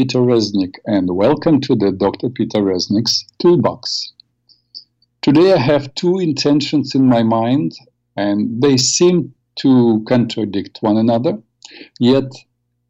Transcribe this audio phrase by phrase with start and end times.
[0.00, 2.30] Peter Reznik and welcome to the Dr.
[2.30, 4.14] Peter Reznik's Toolbox.
[5.20, 7.72] Today I have two intentions in my mind
[8.16, 11.42] and they seem to contradict one another,
[11.98, 12.32] yet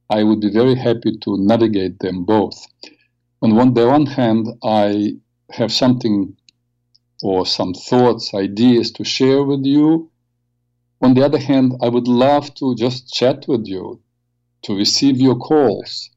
[0.08, 2.64] I would be very happy to navigate them both.
[3.42, 5.16] On one, the one hand, I
[5.50, 6.36] have something
[7.24, 10.12] or some thoughts, ideas to share with you.
[11.02, 14.00] On the other hand, I would love to just chat with you,
[14.62, 16.08] to receive your calls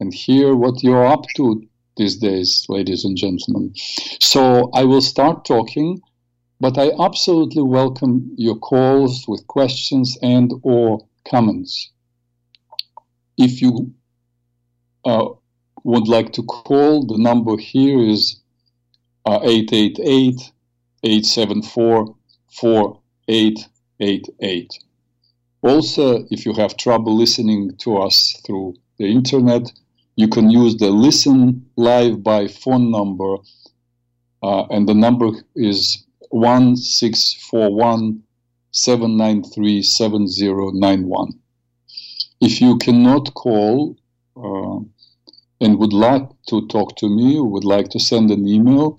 [0.00, 1.62] and hear what you're up to
[1.96, 3.72] these days, ladies and gentlemen.
[4.20, 6.00] So I will start talking,
[6.60, 11.90] but I absolutely welcome your calls with questions and or comments.
[13.36, 13.92] If you
[15.04, 15.28] uh,
[15.84, 18.40] would like to call, the number here is
[19.26, 20.52] uh, 888
[21.02, 22.14] 874
[22.50, 24.78] 4888.
[25.62, 29.72] Also, if you have trouble listening to us through the internet,
[30.18, 33.36] you can use the listen live by phone number,
[34.42, 38.24] uh, and the number is 1641
[38.72, 41.38] 793 7091.
[42.40, 43.96] If you cannot call
[44.36, 44.80] uh,
[45.60, 48.98] and would like to talk to me, would like to send an email,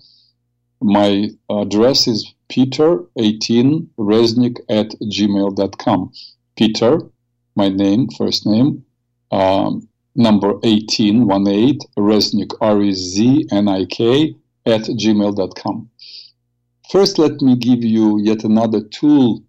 [0.80, 6.12] my address is peter18reznik at gmail.com.
[6.56, 7.02] Peter,
[7.56, 8.86] my name, first name,
[9.30, 14.34] um, number 18, 18, Reznik, R-E-Z-N-I-K,
[14.66, 15.90] at gmail.com.
[16.90, 19.42] First, let me give you yet another tool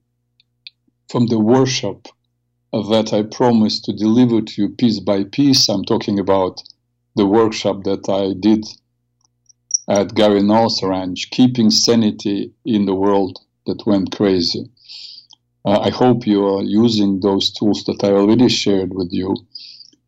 [1.10, 2.08] from the workshop
[2.72, 5.68] that I promised to deliver to you piece by piece.
[5.68, 6.62] I'm talking about
[7.16, 8.66] the workshop that I did
[9.90, 14.70] at Gary Knowles Ranch, Keeping Sanity in the World That Went Crazy.
[15.66, 19.36] Uh, I hope you are using those tools that I already shared with you.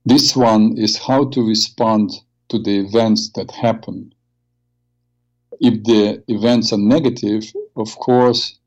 [0.05, 2.11] This one is how to respond
[2.49, 4.13] to the events that happen.
[5.61, 8.59] If the events are negative, of course,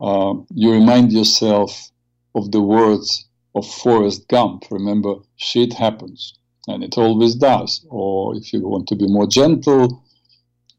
[0.00, 1.90] uh, you remind yourself
[2.36, 3.26] of the words
[3.56, 4.64] of Forrest Gump.
[4.70, 6.34] Remember, shit happens,
[6.68, 7.84] and it always does.
[7.88, 10.04] Or if you want to be more gentle,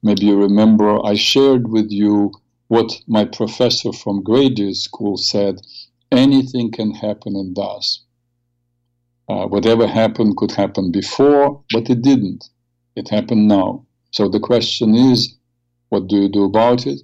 [0.01, 2.31] maybe you remember I shared with you
[2.69, 5.61] what my professor from graduate school said
[6.13, 8.03] anything can happen and does.
[9.31, 12.49] Uh, whatever happened could happen before, but it didn't.
[12.97, 13.85] It happened now.
[14.11, 15.37] So the question is,
[15.87, 16.99] what do you do about it?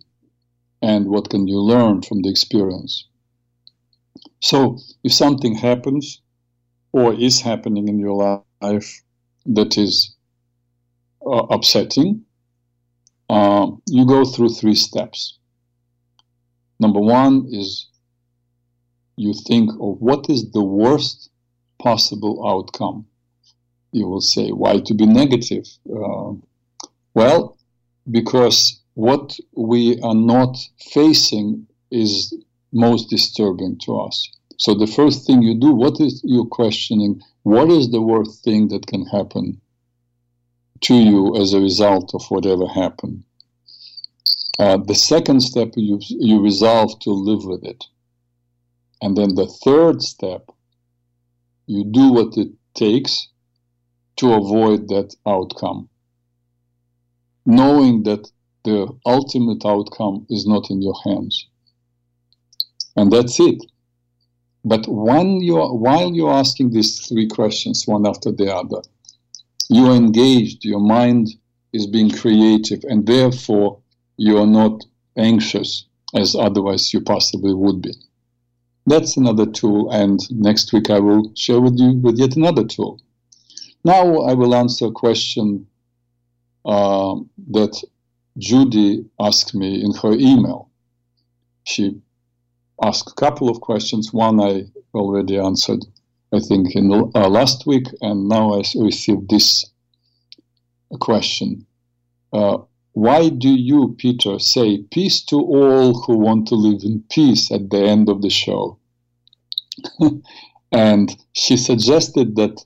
[0.81, 3.07] And what can you learn from the experience?
[4.41, 6.21] So if something happens
[6.91, 9.01] or is happening in your life
[9.45, 10.13] that is
[11.25, 12.25] uh, upsetting,
[13.29, 15.39] uh, you go through three steps.
[16.77, 17.87] Number one is
[19.15, 21.29] you think of what is the worst
[21.79, 23.05] possible outcome.
[23.91, 25.65] You will say, why to be negative?
[25.89, 26.33] Uh,
[27.13, 27.57] well,
[28.09, 30.57] because what we are not
[30.91, 32.33] facing is
[32.71, 34.29] most disturbing to us.
[34.57, 37.21] So the first thing you do, what is you questioning?
[37.43, 39.61] What is the worst thing that can happen
[40.81, 43.23] to you as a result of whatever happened?
[44.59, 47.83] Uh, the second step, you, you resolve to live with it.
[49.01, 50.49] And then the third step,
[51.67, 53.27] you do what it takes
[54.17, 55.89] to avoid that outcome,
[57.45, 58.31] knowing that
[58.63, 61.47] the ultimate outcome is not in your hands.
[62.95, 63.63] And that's it.
[64.65, 68.81] But when you are, while you're asking these three questions, one after the other,
[69.69, 71.27] you are engaged, your mind
[71.71, 73.79] is being creative, and therefore
[74.17, 74.83] you are not
[75.17, 77.93] anxious as otherwise you possibly would be.
[78.87, 83.01] That's another tool, and next week I will share with you with yet another tool.
[83.83, 85.67] Now I will answer a question
[86.63, 87.15] uh,
[87.51, 87.83] that
[88.37, 90.69] Judy asked me in her email.
[91.65, 91.99] She
[92.81, 94.13] asked a couple of questions.
[94.13, 95.83] One I already answered,
[96.31, 99.69] I think, in uh, last week, and now I received this
[101.01, 101.65] question.
[102.31, 102.59] Uh,
[102.97, 107.69] why do you, Peter, say peace to all who want to live in peace at
[107.69, 108.79] the end of the show?
[110.71, 112.65] and she suggested that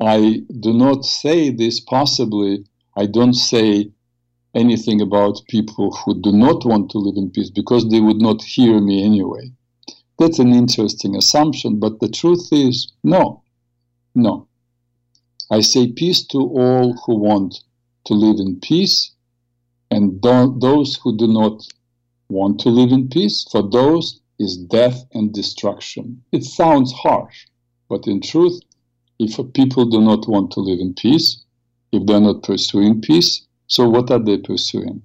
[0.00, 2.64] I do not say this possibly,
[2.96, 3.90] I don't say
[4.54, 8.42] anything about people who do not want to live in peace because they would not
[8.42, 9.52] hear me anyway.
[10.18, 13.42] That's an interesting assumption, but the truth is no,
[14.14, 14.48] no.
[15.50, 17.64] I say peace to all who want
[18.08, 19.12] to live in peace,
[19.90, 21.62] and those who do not
[22.28, 26.22] want to live in peace, for those is death and destruction.
[26.32, 27.46] It sounds harsh,
[27.88, 28.60] But in truth,
[29.18, 31.42] if people do not want to live in peace,
[31.90, 35.02] if they're not pursuing peace, so what are they pursuing?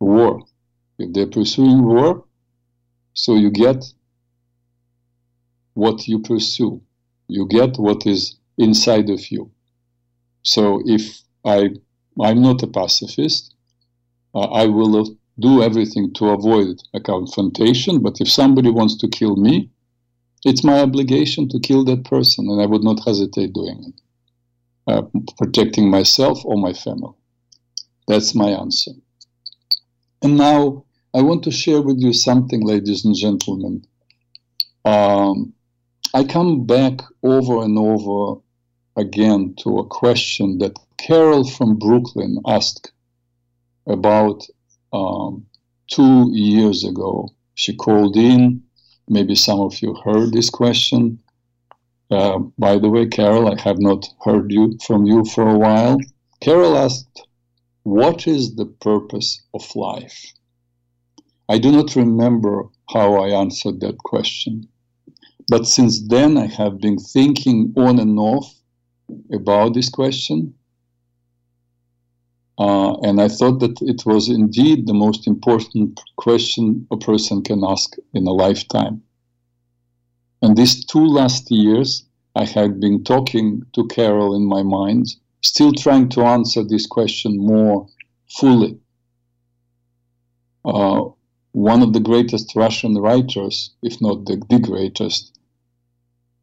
[0.00, 0.42] War.
[0.98, 2.24] If they're pursuing war,
[3.14, 3.84] so you get
[5.74, 6.80] what you pursue.
[7.28, 9.50] You get what is inside of you.
[10.42, 11.70] So if I,
[12.26, 13.54] I'm not a pacifist,
[14.34, 18.02] uh, I will do everything to avoid a confrontation.
[18.02, 19.70] But if somebody wants to kill me,
[20.44, 24.00] it's my obligation to kill that person, and I would not hesitate doing it,
[24.86, 25.02] uh,
[25.36, 27.14] protecting myself or my family.
[28.06, 28.92] That's my answer.
[30.22, 30.84] And now
[31.14, 33.84] I want to share with you something, ladies and gentlemen.
[34.84, 35.54] Um,
[36.14, 38.40] I come back over and over
[38.96, 42.92] again to a question that Carol from Brooklyn asked
[43.86, 44.44] about
[44.92, 45.46] um,
[45.86, 47.30] two years ago.
[47.54, 48.62] She called in.
[49.08, 51.20] Maybe some of you heard this question.
[52.10, 55.98] Uh, by the way, Carol, I have not heard you from you for a while.
[56.40, 57.26] Carol asked,
[57.84, 60.32] "What is the purpose of life?"
[61.48, 64.68] I do not remember how I answered that question,
[65.48, 68.54] but since then I have been thinking on and off
[69.32, 70.54] about this question,
[72.58, 77.62] uh, and I thought that it was indeed the most important question a person can
[77.64, 79.02] ask in a lifetime.
[80.42, 85.06] And these two last years, I had been talking to Carol in my mind,
[85.42, 87.88] still trying to answer this question more
[88.28, 88.78] fully.
[90.64, 91.04] Uh,
[91.52, 95.38] one of the greatest Russian writers, if not the, the greatest,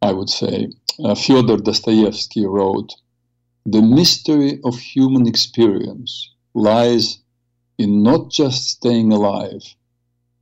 [0.01, 0.69] I would say,
[1.03, 2.93] uh, Fyodor Dostoevsky wrote,
[3.67, 7.17] the mystery of human experience lies
[7.79, 9.63] in not just staying alive,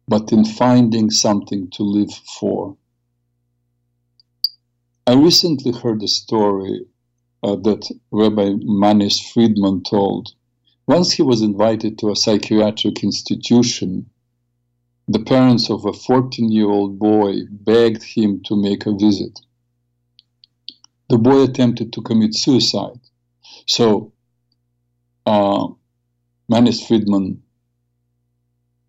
[0.10, 2.76] but in finding something to live for.
[5.08, 6.86] I recently heard a story
[7.42, 10.34] uh, that Rabbi Manis Friedman told.
[10.86, 14.10] Once he was invited to a psychiatric institution,
[15.08, 19.40] the parents of a 14 year old boy begged him to make a visit.
[21.08, 23.00] The boy attempted to commit suicide
[23.66, 24.12] so,
[25.26, 25.68] uh,
[26.50, 27.42] Manis Friedman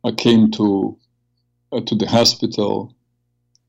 [0.03, 0.99] uh, came to
[1.73, 2.95] uh, to the hospital.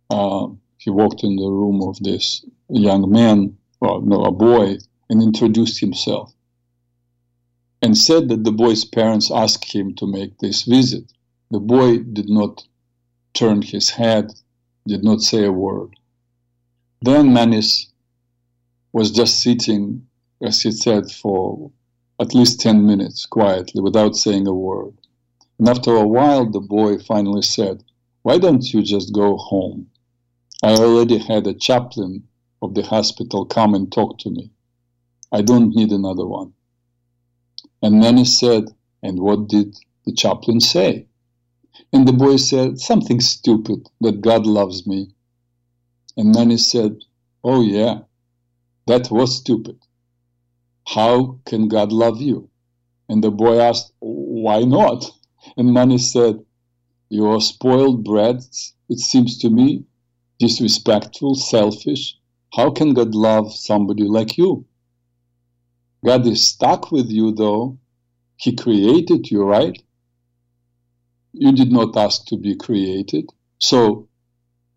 [0.09, 0.47] Uh,
[0.77, 4.77] he walked in the room of this young man, well, no, a boy,
[5.09, 6.33] and introduced himself,
[7.81, 11.11] and said that the boy's parents asked him to make this visit.
[11.51, 12.63] The boy did not
[13.33, 14.31] turn his head,
[14.87, 15.95] did not say a word.
[17.01, 17.91] Then Manis
[18.93, 20.07] was just sitting
[20.41, 21.71] as he said, for
[22.19, 24.93] at least 10 minutes quietly without saying a word.
[25.59, 27.83] And after a while, the boy finally said,
[28.23, 29.87] Why don't you just go home?
[30.63, 32.27] I already had a chaplain
[32.61, 34.51] of the hospital come and talk to me.
[35.31, 36.53] I don't need another one.
[37.81, 38.65] And then he said,
[39.03, 41.07] And what did the chaplain say?
[41.93, 45.11] And the boy said, Something stupid, that God loves me.
[46.17, 46.97] And then he said,
[47.43, 47.99] Oh, yeah,
[48.87, 49.77] that was stupid.
[50.87, 52.49] How can God love you?
[53.09, 55.05] And the boy asked, Why not?
[55.57, 56.43] And Manis said,
[57.09, 59.85] You are spoiled brats, it seems to me,
[60.39, 62.17] disrespectful, selfish.
[62.53, 64.65] How can God love somebody like you?
[66.05, 67.77] God is stuck with you, though.
[68.37, 69.81] He created you, right?
[71.33, 73.29] You did not ask to be created.
[73.59, 74.07] So,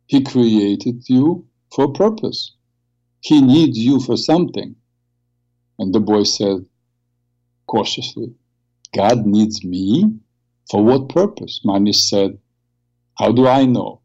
[0.07, 2.53] He created you for a purpose.
[3.21, 4.75] He needs you for something.
[5.79, 6.67] And the boy said
[7.67, 8.35] cautiously,
[8.95, 10.13] God needs me?
[10.71, 11.61] For what purpose?
[11.65, 12.39] Manis said,
[13.19, 14.01] How do I know?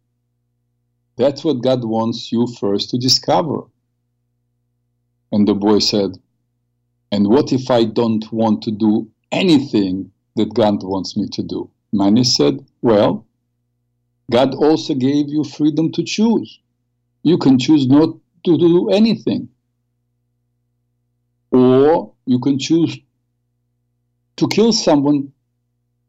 [1.18, 3.62] That's what God wants you first to discover.
[5.32, 6.12] And the boy said,
[7.12, 11.70] And what if I don't want to do anything that God wants me to do?
[11.92, 13.26] Manis said, Well,
[14.32, 16.60] God also gave you freedom to choose.
[17.24, 19.50] You can choose not to do anything.
[21.54, 22.98] Or you can choose
[24.38, 25.32] to kill someone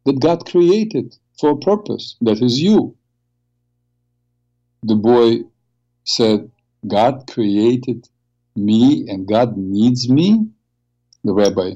[0.06, 2.96] that God created for a purpose, that is you.
[4.82, 5.40] The boy
[6.04, 6.50] said,
[6.86, 8.08] God created
[8.56, 10.46] me and God needs me?
[11.24, 11.72] The rabbi,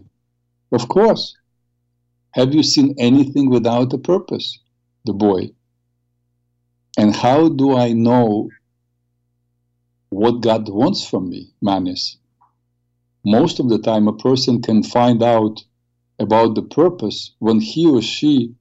[0.73, 1.37] of course.
[2.33, 4.59] Have you seen anything without a purpose?
[5.05, 5.51] The boy.
[6.97, 8.49] And how do I know
[10.11, 11.53] what God wants from me?
[11.61, 12.17] Manis
[13.31, 15.63] most of the time a person can find out
[16.19, 18.55] about the purpose when he or she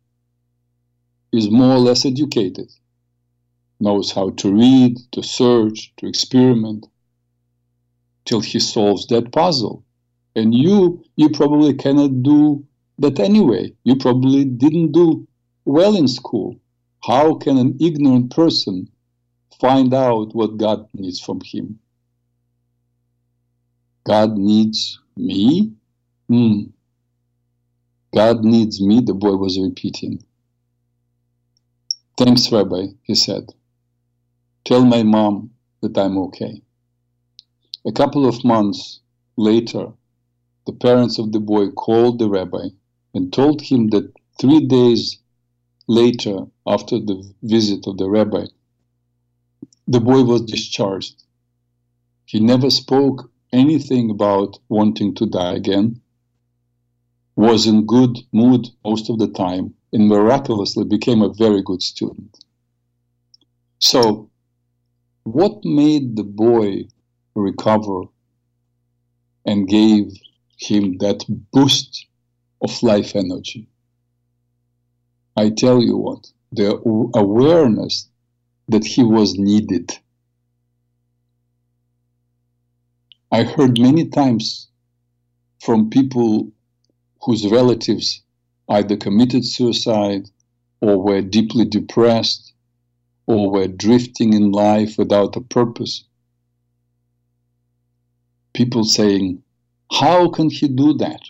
[1.31, 2.69] is more or less educated.
[3.79, 6.87] knows how to read, to search, to experiment,
[8.25, 9.83] till he solves that puzzle.
[10.35, 12.65] And you, you probably cannot do
[12.99, 13.73] that anyway.
[13.83, 15.27] You probably didn't do
[15.63, 16.59] well in school.
[17.03, 18.89] How can an ignorant person
[19.61, 21.79] find out what God needs from him?
[24.07, 25.73] God needs me?
[26.29, 26.67] Hmm.
[28.15, 30.23] God needs me, the boy was repeating.
[32.17, 33.53] Thanks, Rabbi, he said.
[34.63, 36.61] Tell my mom that I'm okay.
[37.85, 39.01] A couple of months
[39.35, 39.91] later,
[40.65, 42.69] the parents of the boy called the rabbi
[43.13, 45.17] and told him that three days
[45.87, 48.45] later, after the visit of the rabbi,
[49.85, 51.23] the boy was discharged.
[52.23, 56.01] He never spoke anything about wanting to die again,
[57.35, 62.37] was in good mood most of the time, and miraculously became a very good student.
[63.79, 64.29] So,
[65.23, 66.87] what made the boy
[67.35, 68.03] recover
[69.45, 70.11] and gave
[70.57, 72.07] him that boost
[72.61, 73.67] of life energy?
[75.35, 76.77] I tell you what, the
[77.13, 78.09] awareness
[78.67, 79.97] that he was needed.
[83.31, 84.69] I heard many times
[85.59, 86.51] from people
[87.21, 88.23] whose relatives
[88.69, 90.29] either committed suicide
[90.79, 92.53] or were deeply depressed
[93.25, 96.05] or were drifting in life without a purpose.
[98.53, 99.43] People saying,
[99.91, 101.21] How can he do that?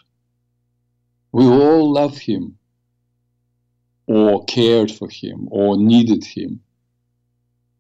[1.32, 2.58] We all love him,
[4.06, 6.62] or cared for him, or needed him.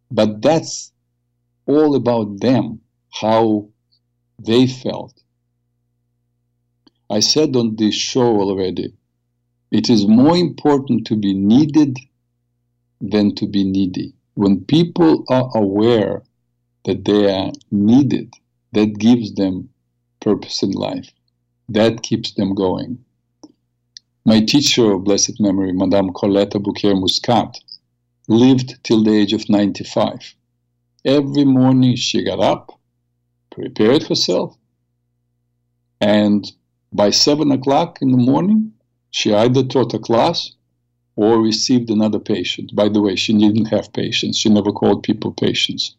[0.09, 0.91] But that's
[1.67, 2.81] all about them,
[3.11, 3.69] how
[4.39, 5.13] they felt.
[7.09, 8.93] I said on this show already,
[9.71, 11.97] it is more important to be needed
[13.01, 14.13] than to be needy.
[14.35, 16.23] When people are aware
[16.85, 18.33] that they are needed,
[18.73, 19.69] that gives them
[20.19, 21.11] purpose in life.
[21.69, 23.03] That keeps them going.
[24.25, 27.59] My teacher of blessed memory, Madame Colette Aboulker Muscat,
[28.27, 30.35] lived till the age of 95.
[31.05, 32.76] Every morning she got up,
[33.57, 34.55] prepared herself,
[35.99, 36.51] and
[36.93, 38.71] by seven o'clock in the morning,
[39.09, 40.51] she either taught a class
[41.15, 42.75] or received another patient.
[42.75, 44.37] By the way, she didn't have patients.
[44.37, 45.95] She never called people patients.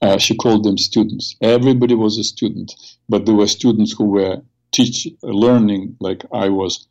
[0.00, 1.36] Uh, she called them students.
[1.42, 2.74] Everybody was a student,
[3.10, 4.40] but there were students who were
[4.72, 6.88] teach learning like I was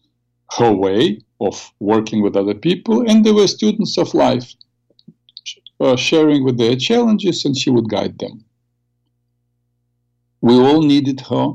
[0.58, 4.54] her way of working with other people, and there were students of life
[5.80, 8.46] uh, sharing with their challenges, and she would guide them.
[10.42, 11.54] We all needed her,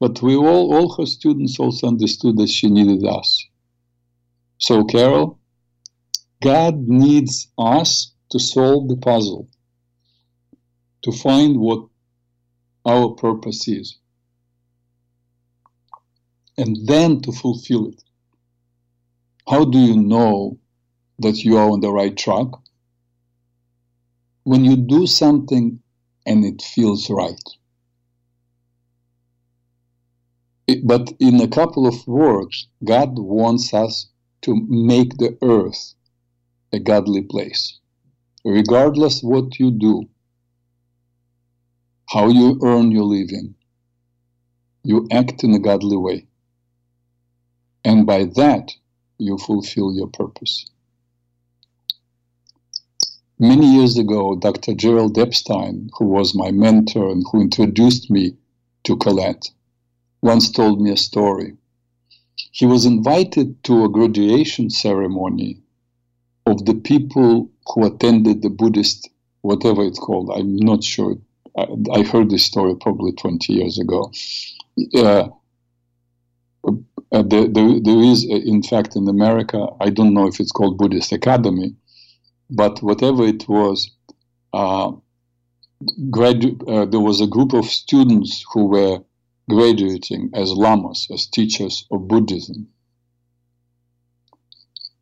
[0.00, 3.44] but we all, all her students also understood that she needed us.
[4.58, 5.38] So, Carol,
[6.42, 9.48] God needs us to solve the puzzle,
[11.02, 11.86] to find what
[12.86, 13.98] our purpose is,
[16.56, 18.02] and then to fulfill it.
[19.48, 20.58] How do you know
[21.18, 22.48] that you are on the right track?
[24.44, 25.80] When you do something
[26.26, 27.42] and it feels right.
[30.84, 34.08] But in a couple of words, God wants us
[34.42, 35.94] to make the earth
[36.72, 37.78] a godly place.
[38.44, 40.08] Regardless what you do,
[42.10, 43.54] how you earn your living,
[44.84, 46.26] you act in a godly way.
[47.84, 48.72] And by that,
[49.18, 50.66] you fulfill your purpose.
[53.38, 54.74] Many years ago, Dr.
[54.74, 58.36] Gerald Epstein, who was my mentor and who introduced me
[58.84, 59.50] to Colette,
[60.22, 61.56] once told me a story.
[62.52, 65.60] He was invited to a graduation ceremony
[66.46, 69.10] of the people who attended the Buddhist,
[69.42, 70.30] whatever it's called.
[70.34, 71.16] I'm not sure.
[71.56, 74.12] I, heard this story probably 20 years ago.
[74.94, 75.28] Uh,
[77.10, 80.52] uh, there, there, there is, uh, in fact, in America, I don't know if it's
[80.52, 81.74] called Buddhist Academy,
[82.50, 83.90] but whatever it was,
[84.52, 84.92] uh,
[86.10, 89.00] gradu- uh, there was a group of students who were
[89.48, 92.68] graduating as lamas, as teachers of Buddhism.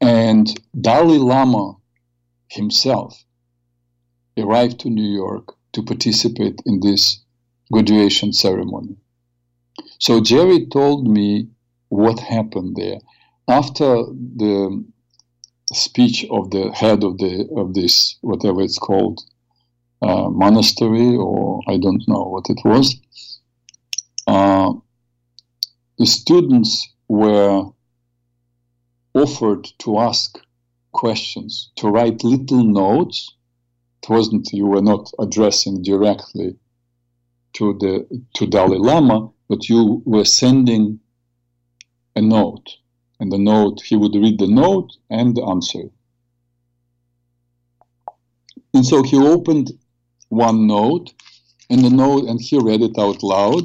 [0.01, 0.47] And
[0.79, 1.77] Dalai Lama
[2.49, 3.25] himself
[4.39, 7.21] arrived to New York to participate in this
[7.73, 8.97] graduation ceremony.
[9.99, 11.49] So Jerry told me
[11.89, 12.99] what happened there.
[13.49, 14.05] After
[14.37, 14.85] the
[15.73, 19.21] speech of the head of the of this whatever it's called
[20.03, 22.97] uh, monastery or I don't know what it was,
[24.27, 24.73] uh,
[25.99, 27.65] the students were
[29.15, 30.39] offered to ask
[30.93, 33.33] questions, to write little notes.
[34.03, 36.57] It wasn't you were not addressing directly
[37.55, 41.01] to the to Dalai Lama, but you were sending
[42.15, 42.69] a note,
[43.19, 45.91] and the note he would read the note and answer.
[48.75, 49.73] And so he opened
[50.29, 51.13] one note,
[51.71, 53.65] and the note, and he read it out loud.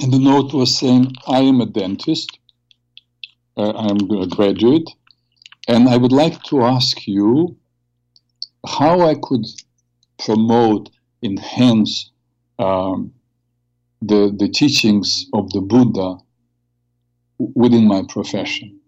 [0.00, 2.38] And the note was saying, "I am a dentist.
[3.56, 4.88] Uh, I'm a graduate,
[5.66, 7.56] and I would like to ask you
[8.66, 9.44] how I could
[10.18, 10.90] promote,
[11.22, 12.10] enhance
[12.58, 13.12] um,
[14.00, 16.18] the the teachings of the Buddha
[17.38, 18.80] within my profession.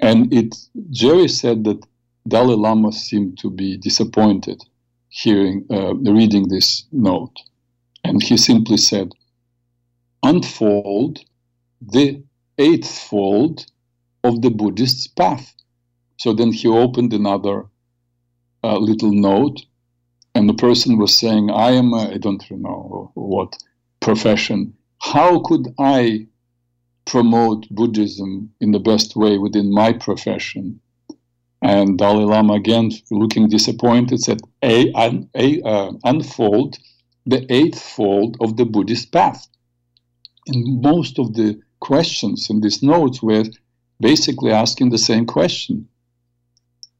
[0.00, 0.56] And it
[0.90, 1.84] Jerry said that
[2.26, 4.62] Dalai Lama seemed to be disappointed
[5.08, 7.36] hearing uh, reading this note,
[8.04, 9.12] and he simply said,
[10.22, 11.20] "Unfold
[11.80, 12.22] the
[12.58, 13.66] eightfold
[14.22, 15.54] of the Buddhist's path."
[16.18, 17.66] So then he opened another
[18.62, 19.64] uh, little note,
[20.34, 23.56] and the person was saying, "I am I don't know what
[24.00, 24.74] profession.
[24.98, 26.26] How could I
[27.10, 30.80] promote Buddhism in the best way within my profession.
[31.60, 36.78] And Dalai Lama, again, looking disappointed, said, a, un, a uh, unfold
[37.26, 39.46] the eightfold of the Buddhist path.
[40.46, 43.44] And most of the questions in these notes were
[44.00, 45.88] basically asking the same question.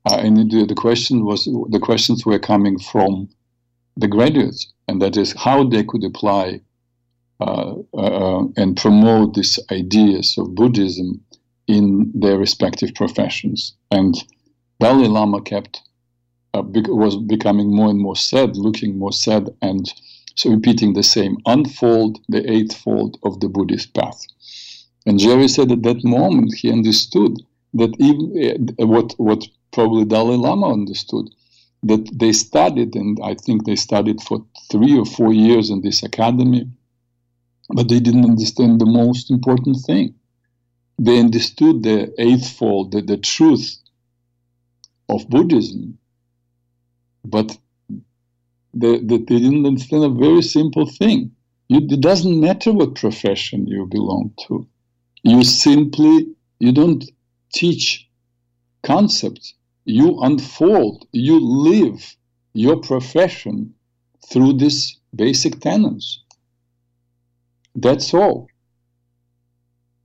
[0.06, 3.28] Uh, and the, the question was the questions were coming from
[3.96, 6.60] the graduates, and that is how they could apply
[7.40, 11.22] uh, uh, and promote these ideas of Buddhism
[11.66, 13.74] in their respective professions.
[13.90, 14.14] And
[14.80, 15.82] Dalai Lama kept
[16.54, 19.86] uh, was becoming more and more sad, looking more sad, and
[20.40, 24.20] so repeating the same unfold the eightfold of the Buddhist path.
[25.06, 27.32] And Jerry said at that moment he understood
[27.74, 31.26] that even uh, what what probably Dalai Lama understood
[31.82, 36.02] that they studied, and I think they studied for three or four years in this
[36.02, 36.68] academy
[37.74, 40.14] but they didn't understand the most important thing.
[40.98, 43.76] They understood the eightfold, the, the truth
[45.08, 45.98] of Buddhism,
[47.24, 47.56] but
[48.72, 51.32] they, they didn't understand a very simple thing.
[51.68, 54.66] You, it doesn't matter what profession you belong to.
[55.22, 57.04] You simply, you don't
[57.52, 58.08] teach
[58.82, 59.54] concepts.
[59.84, 62.16] You unfold, you live
[62.52, 63.74] your profession
[64.28, 66.22] through these basic tenets.
[67.74, 68.48] That's all.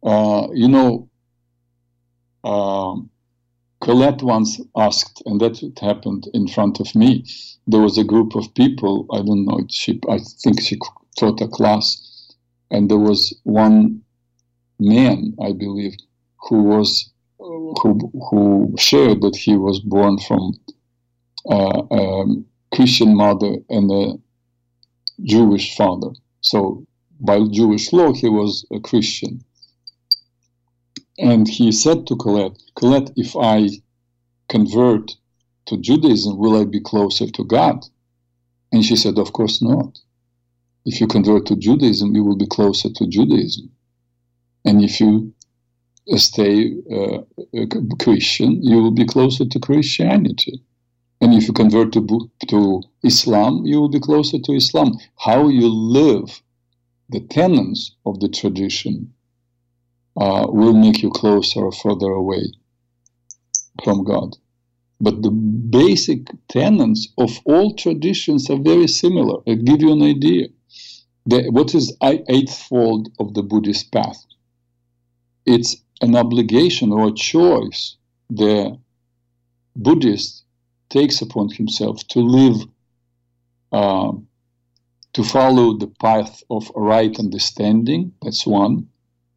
[0.04, 1.10] Uh, you know,
[2.43, 3.10] um,
[3.86, 7.24] Colette once asked, and that happened in front of me.
[7.67, 9.06] There was a group of people.
[9.13, 9.60] I don't know.
[9.69, 10.80] She, I think she
[11.19, 12.34] taught a class,
[12.71, 14.02] and there was one
[14.80, 15.93] man, I believe,
[16.50, 20.54] who was who who shared that he was born from
[21.48, 22.26] uh, a
[22.74, 24.17] Christian mother and a
[25.21, 26.10] Jewish father.
[26.41, 26.88] So
[27.19, 29.44] by Jewish law, he was a Christian.
[31.17, 33.69] And he said to Colette, Colette, if I
[34.49, 35.15] convert
[35.67, 37.86] to Judaism, will I be closer to God?
[38.71, 39.99] And she said, Of course not.
[40.86, 43.71] If you convert to Judaism, you will be closer to Judaism.
[44.65, 45.34] And if you
[46.17, 47.19] stay uh,
[47.99, 50.62] Christian, you will be closer to Christianity.
[51.21, 54.97] And if you convert to, to Islam, you will be closer to Islam.
[55.17, 56.41] How you live
[57.10, 59.14] the tenets of the tradition
[60.17, 62.45] uh, will make you closer or further away
[63.84, 64.36] from God.
[65.01, 69.41] But the basic tenets of all traditions are very similar.
[69.47, 70.47] I'll give you an idea.
[71.25, 74.23] The, what is eightfold of the Buddhist path?
[75.45, 77.97] It's an obligation or a choice
[78.30, 78.78] the
[79.75, 80.43] Buddhist
[80.89, 82.67] takes upon himself to live
[83.71, 84.13] uh,
[85.13, 88.88] to follow the path of right understanding, that's one,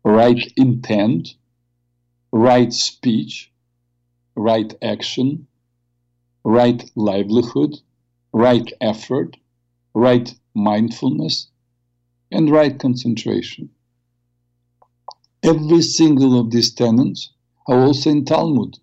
[0.08, 1.34] right intent,
[2.32, 3.52] right speech,
[4.34, 5.46] right action,
[6.44, 7.76] right livelihood,
[8.32, 9.36] right effort,
[9.92, 11.48] right mindfulness,
[12.32, 13.68] and right concentration.
[15.42, 17.30] Every single of these tenets
[17.66, 18.78] are also in Talmud.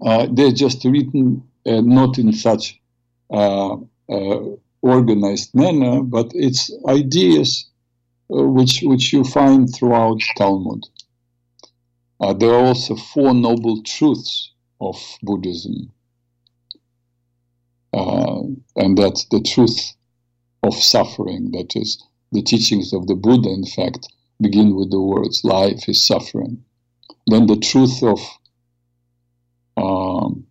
[0.00, 2.80] Uh, they're just written uh, not in such
[3.30, 3.76] uh,
[4.08, 4.40] uh
[4.80, 7.68] organized manner, but it's ideas
[8.28, 10.84] which which you find throughout Talmud.
[12.20, 15.92] Uh, there are also four noble truths of Buddhism,
[17.92, 18.40] uh,
[18.76, 19.94] and that's the truth
[20.62, 21.52] of suffering.
[21.52, 24.08] That is, the teachings of the Buddha, in fact,
[24.40, 26.64] begin with the words "Life is suffering."
[27.28, 28.20] then the truth of
[29.76, 30.46] um,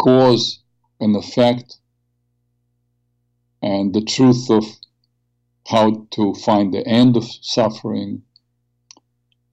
[0.00, 0.60] cause
[1.00, 1.78] and effect,
[3.60, 4.64] and the truth of
[5.66, 8.22] how to find the end of suffering,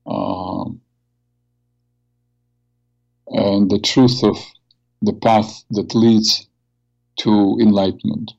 [0.05, 0.81] um,
[3.27, 4.37] and the truth of
[5.01, 6.47] the path that leads
[7.17, 8.33] to enlightenment.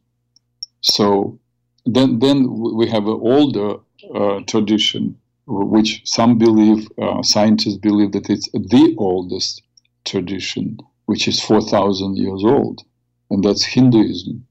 [0.80, 1.38] So
[1.86, 3.76] then, then we have an older
[4.14, 9.62] uh, tradition, which some believe, uh, scientists believe that it's the oldest
[10.04, 12.82] tradition, which is 4,000 years old,
[13.30, 14.46] and that's Hinduism.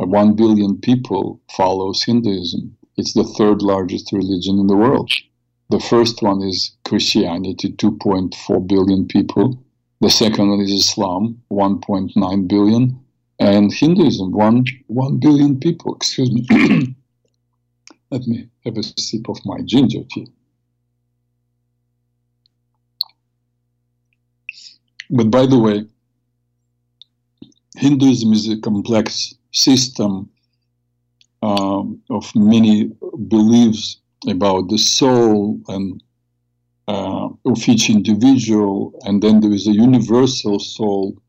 [0.00, 2.76] Uh, One billion people follows Hinduism.
[2.96, 5.10] It's the third largest religion in the world.
[5.70, 9.62] The first one is Christianity, 2.4 billion people.
[10.00, 13.00] The second one is Islam, 1.9 billion
[13.40, 15.94] and Hinduism, one one billion people.
[15.94, 16.46] Excuse me.
[18.10, 20.28] Let me have a sip of my ginger tea.
[25.10, 25.86] But by the way,
[27.76, 30.30] Hinduism is a complex system
[31.42, 32.90] um, of many
[33.28, 36.02] beliefs about the soul and
[36.88, 41.20] uh, of each individual, and then there is a universal soul.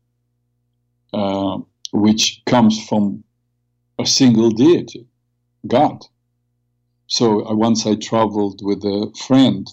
[1.12, 1.58] Uh,
[1.92, 3.22] which comes from
[3.98, 5.06] a single deity,
[5.66, 6.04] God.
[7.06, 9.66] So uh, once I traveled with a friend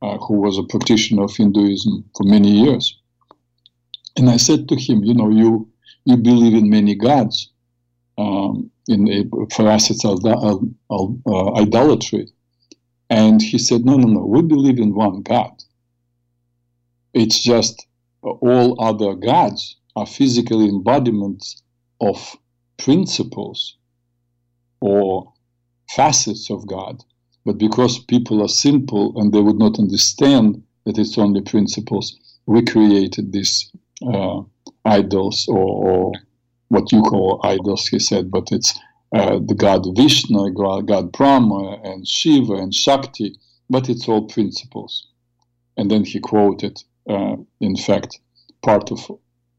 [0.00, 2.98] uh, who was a practitioner of Hinduism for many years,
[4.16, 5.68] and I said to him, you know, you
[6.04, 7.50] you believe in many gods.
[8.18, 12.26] Um, in for us, it's uh, idolatry.
[13.10, 15.52] And he said, no, no, no, we believe in one God.
[17.14, 17.86] It's just
[18.22, 21.62] all other gods are physical embodiments
[22.00, 22.36] of
[22.76, 23.76] principles
[24.80, 25.32] or
[25.90, 27.02] facets of God.
[27.44, 32.64] But because people are simple and they would not understand that it's only principles, we
[32.64, 33.70] created these
[34.06, 34.42] uh,
[34.84, 36.12] idols or, or,
[36.68, 38.78] what you call idols, he said, but it's
[39.14, 43.38] uh, the god Vishnu, God, Brahma, and Shiva and Shakti,
[43.70, 45.06] but it's all principles.
[45.76, 48.20] And then he quoted, uh, in fact,
[48.62, 49.10] part of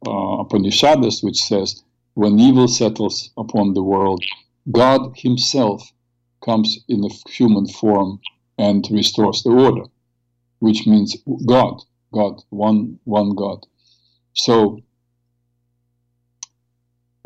[0.06, 1.82] uh, Upanishads, which says,
[2.14, 4.24] when evil settles upon the world,
[4.72, 5.92] God Himself
[6.44, 8.20] comes in a human form
[8.58, 9.86] and restores the order,
[10.60, 11.18] which means
[11.48, 11.82] God,
[12.14, 13.66] God, one, one God.
[14.34, 14.80] So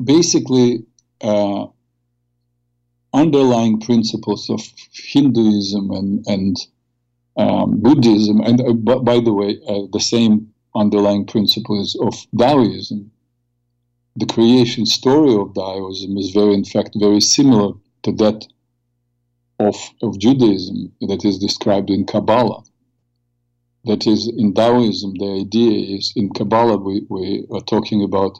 [0.02, 0.86] basically,
[1.22, 1.68] uh,
[3.14, 6.58] underlying principles of Hinduism and, and
[7.38, 13.12] um, Buddhism, and uh, by the way, uh, the same underlying principles of Taoism.
[14.16, 18.46] The creation story of Taoism is very, in fact, very similar to that
[19.60, 22.64] of, of Judaism that is described in Kabbalah.
[23.86, 28.40] That is, in Taoism, the idea is in Kabbalah, we, we are talking about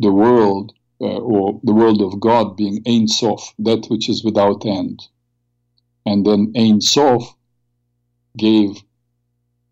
[0.00, 4.66] the world uh, or the world of God being Ein Sof, that which is without
[4.66, 5.02] end.
[6.04, 7.34] And then Ein Sof
[8.36, 8.82] gave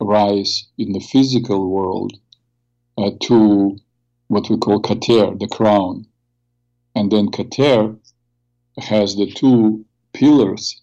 [0.00, 2.12] rise in the physical world
[2.96, 3.76] uh, to
[4.28, 6.06] what we call Keter, the crown.
[6.94, 7.98] And then Keter
[8.78, 10.80] has the two pillars,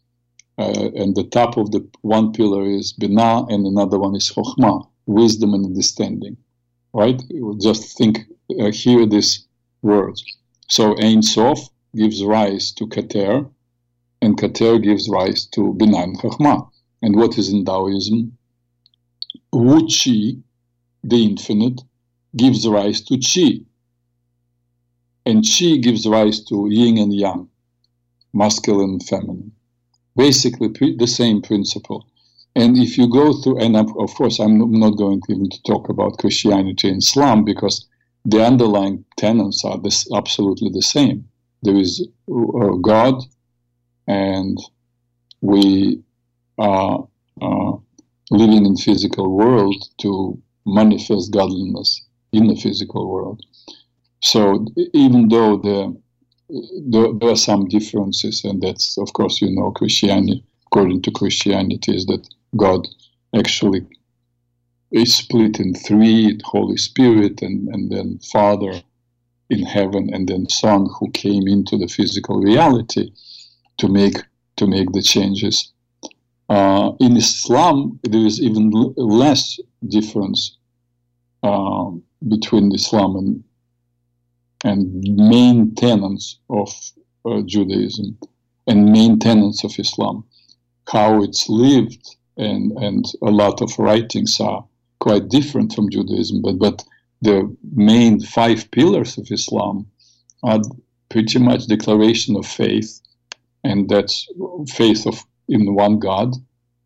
[0.58, 4.88] uh, and the top of the one pillar is Binah, and another one is Chokhmah,
[5.06, 6.38] wisdom and understanding.
[6.94, 7.22] Right?
[7.62, 8.20] Just think,
[8.60, 9.48] uh, hear these
[9.82, 10.24] words.
[10.68, 13.50] So Ein Sof gives rise to Keter,
[14.22, 16.70] and Keter gives rise to Binah and Chokhmah.
[17.02, 18.38] And what is in Taoism?
[19.54, 20.42] Wu Qi,
[21.04, 21.82] the infinite,
[22.36, 23.66] gives rise to Qi.
[25.26, 27.50] And Qi gives rise to yin and yang,
[28.34, 29.52] masculine and feminine.
[30.16, 32.06] Basically, the same principle.
[32.56, 35.90] And if you go through, and of course, I'm not going to even to talk
[35.90, 37.86] about Christianity and Islam because
[38.26, 41.28] the underlying tenets are this, absolutely the same.
[41.62, 43.24] There is uh, God,
[44.08, 44.58] and
[45.42, 46.02] we
[46.58, 47.08] are
[47.42, 47.72] uh,
[48.32, 53.46] living in physical world to manifest godliness in the physical world.
[54.22, 55.96] So even though the,
[56.88, 60.44] there, there are some differences, and that's of course you know Christianity.
[60.68, 62.88] According to Christianity, is that God
[63.36, 63.86] actually
[64.96, 68.82] is split in three: Holy Spirit, and and then Father
[69.50, 73.12] in heaven, and then Son who came into the physical reality
[73.80, 74.18] to make
[74.58, 75.58] to make the changes
[76.50, 80.58] uh, in Islam, there is even l- less difference
[81.44, 81.92] uh,
[82.28, 83.44] between Islam and,
[84.64, 86.70] and main tenets of
[87.26, 88.18] uh, Judaism
[88.68, 90.24] and main tenets of Islam.
[90.92, 94.66] How it's lived and and a lot of writings are
[95.06, 96.84] quite different from Judaism, but but
[97.22, 97.38] the
[97.76, 99.86] main five pillars of Islam
[100.42, 100.62] are
[101.10, 103.02] pretty much declaration of faith,
[103.64, 104.28] and that's
[104.68, 106.30] faith of in one God,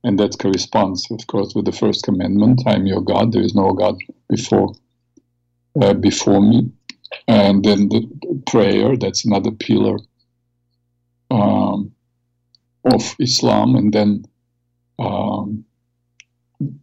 [0.04, 3.56] and that corresponds, of course, with the first commandment: "I am your God; there is
[3.56, 3.96] no God
[4.28, 4.74] before
[5.82, 6.60] uh, before me."
[7.28, 8.02] And then the
[8.52, 9.98] prayer, that's another pillar
[11.32, 11.92] um,
[12.84, 14.26] of Islam, and then
[15.00, 15.66] um,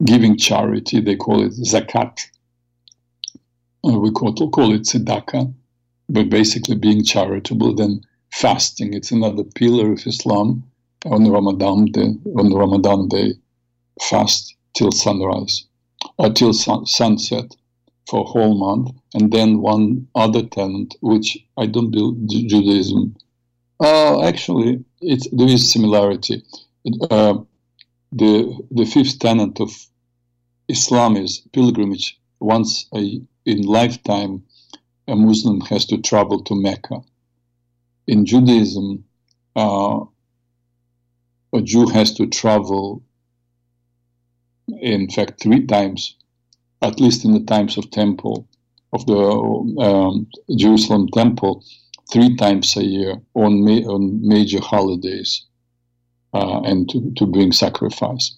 [0.05, 2.27] giving charity, they call it zakat.
[3.85, 5.53] Uh, we call, call it tzedakah,
[6.09, 7.75] but basically being charitable.
[7.75, 8.01] Then
[8.33, 10.65] fasting, it's another pillar of Islam.
[11.05, 13.35] On Ramadan, day, on Ramadan day,
[14.03, 15.65] fast till sunrise,
[16.19, 17.55] or till sun, sunset
[18.09, 23.15] for a whole month, and then one other tenet, which I don't do Judaism.
[23.79, 26.43] Uh, actually, there is similarity.
[27.11, 27.39] Uh,
[28.13, 29.71] the the fifth tenet of
[30.69, 32.19] Islam is pilgrimage.
[32.41, 34.43] Once a, in lifetime,
[35.09, 37.01] a Muslim has to travel to Mecca.
[38.07, 39.05] In Judaism,
[39.55, 40.01] uh,
[41.55, 43.03] a Jew has to travel,
[44.81, 46.17] in fact, three times,
[46.83, 48.47] at least in the times of temple,
[48.93, 49.23] of the
[49.81, 51.65] um, Jerusalem temple,
[52.13, 55.47] three times a year on, ma- on major holidays
[56.37, 58.37] uh, and to, to bring sacrifice.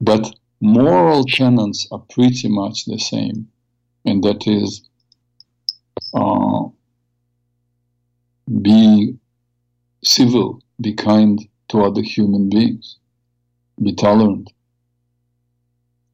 [0.00, 3.48] But moral tenets are pretty much the same,
[4.06, 4.82] and that is
[6.14, 6.62] uh,
[8.62, 9.16] be
[10.02, 12.96] civil, be kind to other human beings,
[13.82, 14.50] be tolerant,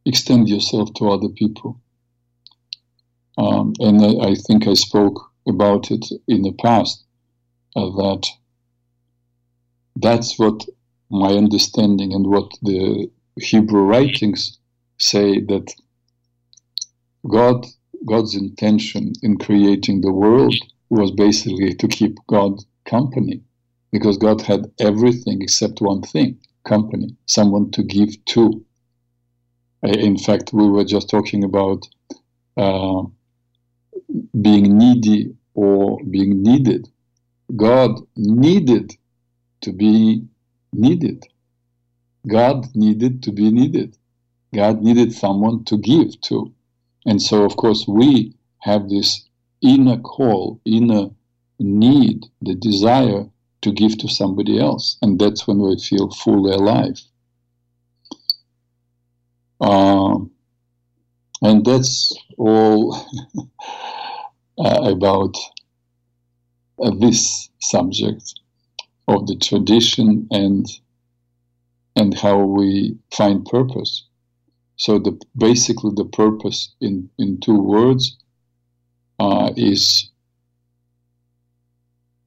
[0.04, 1.80] extend yourself to other people.
[3.38, 7.04] Um, and I, I, think I spoke about it in the past
[7.76, 8.26] uh, that
[9.96, 10.66] that's what
[11.10, 14.58] my understanding and what the Hebrew writings
[14.98, 15.72] say that
[17.28, 17.66] God
[18.08, 20.54] God's intention in creating the world
[20.88, 23.42] was basically to keep God company
[23.92, 28.64] because God had everything except one thing company, someone to give to.
[29.82, 31.86] In fact, we were just talking about
[32.56, 33.02] uh,
[34.40, 36.88] being needy or being needed.
[37.56, 38.92] God needed
[39.62, 40.24] to be
[40.72, 41.26] needed.
[42.26, 43.96] God needed to be needed.
[44.54, 46.52] God needed someone to give to.
[47.06, 49.24] And so, of course, we have this
[49.62, 51.10] inner call, inner
[51.58, 53.26] need, the desire
[53.62, 54.96] to give to somebody else.
[55.02, 57.00] And that's when we feel fully alive.
[59.60, 60.30] Um,
[61.42, 62.94] and that's all
[64.58, 65.36] uh, about
[66.82, 68.40] uh, this subject
[69.08, 70.66] of the tradition and
[71.96, 74.06] and how we find purpose.
[74.76, 78.16] So the basically the purpose in in two words
[79.18, 80.10] uh, is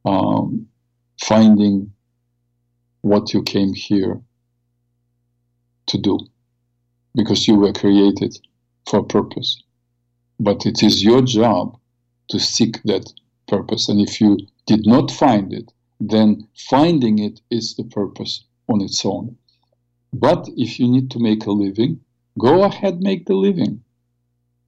[0.06, 0.68] um,
[1.24, 1.92] finding
[3.02, 4.22] what you came here
[5.88, 6.20] to do,
[7.16, 8.38] because you were created
[8.90, 9.62] for a purpose.
[10.40, 11.78] But it is your job
[12.30, 13.12] to seek that
[13.48, 15.72] purpose, and if you did not find it,
[16.10, 19.38] then finding it is the purpose on its own.
[20.12, 22.02] But if you need to make a living,
[22.38, 23.82] go ahead, make the living.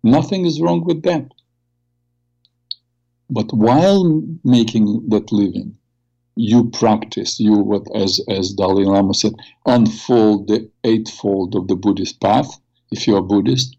[0.02, 1.30] Nothing is wrong with that.
[3.30, 5.78] But while making that living,
[6.38, 9.34] you practice, you what as as Dalai Lama said,
[9.66, 12.60] unfold the eightfold of the Buddhist path,
[12.92, 13.76] if you are Buddhist.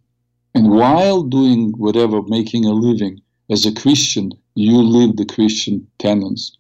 [0.55, 6.57] And while doing whatever, making a living as a Christian, you live the Christian tenets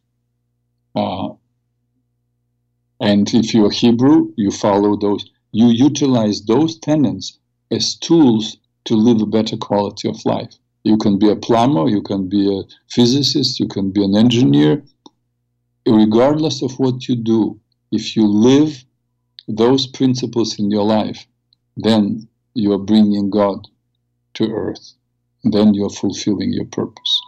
[0.97, 1.29] uh,
[3.01, 7.39] and if you're Hebrew, you follow those, you utilize those tenets
[7.71, 8.57] as tools
[8.87, 10.55] to live a better quality of life.
[10.85, 14.83] You can be a plumber, you can be a physicist, you can be an engineer.
[15.87, 17.61] Regardless of what you do,
[17.93, 18.85] if you live
[19.47, 21.27] those principles in your life,
[21.77, 23.69] then you are bringing God
[24.35, 24.95] to earth.
[25.45, 27.21] Then you are fulfilling your purpose.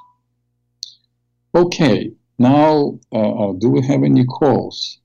[1.55, 5.01] Okay, now, uh, uh, do we have any calls?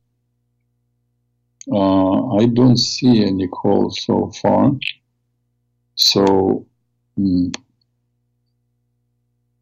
[1.71, 4.71] Uh, I don't see any calls so far.
[5.95, 6.67] So,
[7.17, 7.55] mm,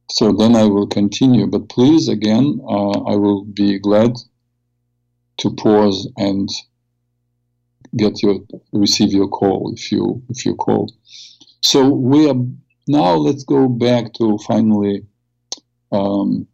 [0.09, 1.47] so then I will continue.
[1.47, 4.15] But please, again, uh, I will be glad
[5.37, 6.49] to pause and
[7.95, 8.39] get your
[8.73, 10.93] receive your call if you if you call.
[11.61, 12.35] So we are
[12.87, 13.15] now.
[13.15, 15.05] Let's go back to finally
[15.91, 16.47] um,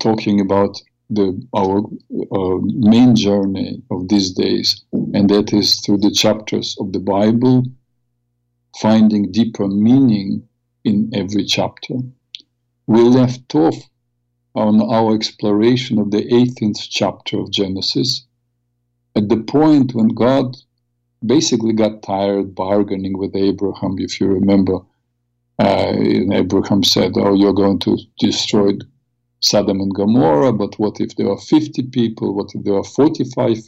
[0.00, 6.10] talking about the our uh, main journey of these days, and that is through the
[6.10, 7.64] chapters of the Bible,
[8.80, 10.48] finding deeper meaning
[10.84, 11.94] in every chapter.
[12.86, 13.76] We left off
[14.54, 18.26] on our exploration of the 18th chapter of Genesis
[19.16, 20.56] at the point when God
[21.24, 24.78] basically got tired bargaining with Abraham, if you remember.
[25.58, 25.94] Uh,
[26.32, 28.72] Abraham said, Oh, you're going to destroy
[29.44, 32.32] Sodom and Gomorrah, but what if there are 50 people?
[32.34, 33.58] What if there are 45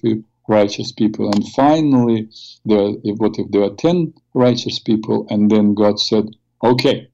[0.48, 1.30] righteous people?
[1.30, 2.30] And finally,
[2.64, 5.26] there, what if there are 10 righteous people?
[5.28, 6.30] And then God said,
[6.64, 7.08] Okay,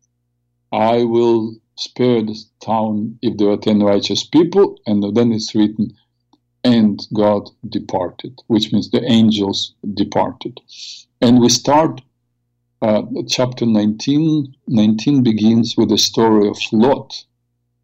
[0.70, 4.78] I will spare this town if there are 10 righteous people.
[4.86, 5.96] And then it's written,
[6.62, 10.60] and God departed, which means the angels departed.
[11.20, 12.00] And we start
[12.80, 14.54] uh, chapter 19.
[14.68, 17.24] 19 begins with the story of Lot,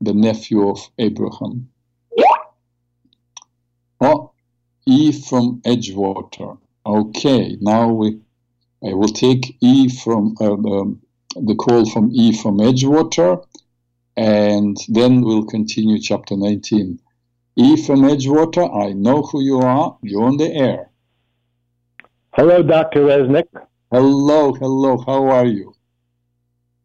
[0.00, 1.68] the nephew of Abraham.
[4.00, 4.32] Oh,
[4.86, 6.58] E from Edgewater.
[6.86, 8.20] Okay, now we
[8.82, 11.00] I will take E from uh, um,
[11.34, 13.44] the call from E from Edgewater,
[14.16, 17.00] and then we'll continue chapter 19.
[17.56, 19.98] E from Edgewater, I know who you are.
[20.02, 20.90] You're on the air.
[22.34, 23.00] Hello, Dr.
[23.00, 23.48] Reznik.
[23.90, 24.98] Hello, hello.
[24.98, 25.74] How are you?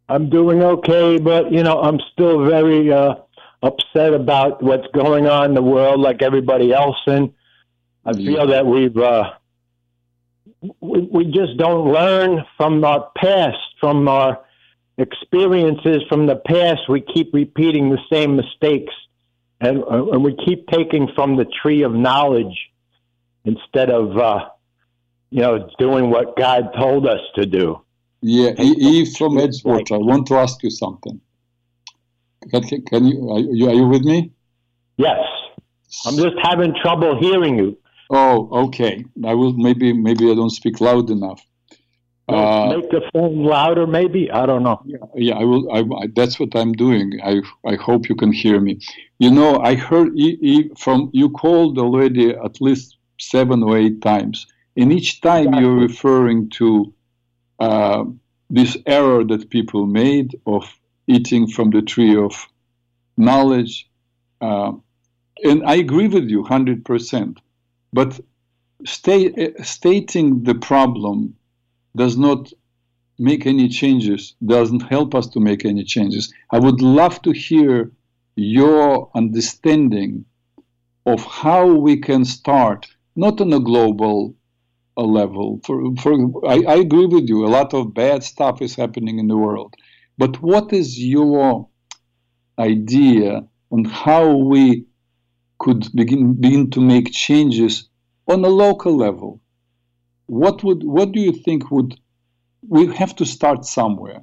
[0.10, 3.16] I'm doing okay, but you know, I'm still very uh,
[3.62, 6.98] upset about what's going on in the world, like everybody else.
[7.08, 7.34] And
[8.06, 8.32] I yeah.
[8.32, 9.34] feel that we've uh,
[10.80, 14.44] we, we just don't learn from our past, from our
[14.98, 16.90] experiences from the past.
[16.90, 18.94] We keep repeating the same mistakes
[19.64, 22.70] and, uh, and we keep taking from the tree of knowledge
[23.46, 24.50] instead of uh,
[25.30, 27.82] you know doing what God told us to do.
[28.26, 31.20] Yeah, Eve from Edgewater, I want to ask you something.
[32.50, 34.32] Can, can you, are you are you with me?
[34.96, 35.20] Yes,
[36.06, 37.78] I'm just having trouble hearing you.
[38.10, 39.04] Oh, okay.
[39.26, 41.46] I will maybe maybe I don't speak loud enough.
[42.30, 44.32] Uh, make the phone louder, maybe.
[44.32, 44.82] I don't know.
[44.86, 45.36] Yeah, yeah.
[45.36, 45.70] I will.
[45.70, 47.20] I, I, that's what I'm doing.
[47.22, 48.80] I I hope you can hear me.
[49.20, 54.02] You know, I heard e, e, from you called already at least seven or eight
[54.02, 54.48] times.
[54.78, 55.62] And each time exactly.
[55.62, 56.94] you're referring to
[57.64, 58.04] uh,
[58.50, 60.64] this error that people made of
[61.08, 62.34] eating from the tree of
[63.16, 63.90] knowledge.
[64.42, 64.74] Uh,
[65.44, 67.38] and I agree with you 100%.
[67.94, 68.20] But
[68.86, 71.36] stating the problem
[71.96, 72.52] does not
[73.18, 76.34] make any changes, doesn't help us to make any changes.
[76.52, 77.92] I would love to hear
[78.36, 80.26] your understanding
[81.06, 84.36] of how we can start, not on a global
[84.98, 85.60] uh, level.
[85.66, 89.28] For, for I, I agree with you, a lot of bad stuff is happening in
[89.28, 89.74] the world.
[90.18, 91.68] But what is your
[92.60, 94.86] idea on how we
[95.60, 97.90] could begin, begin to make changes
[98.28, 99.42] on a local level?
[100.28, 102.00] what would what do you think would
[102.68, 104.22] we have to start somewhere?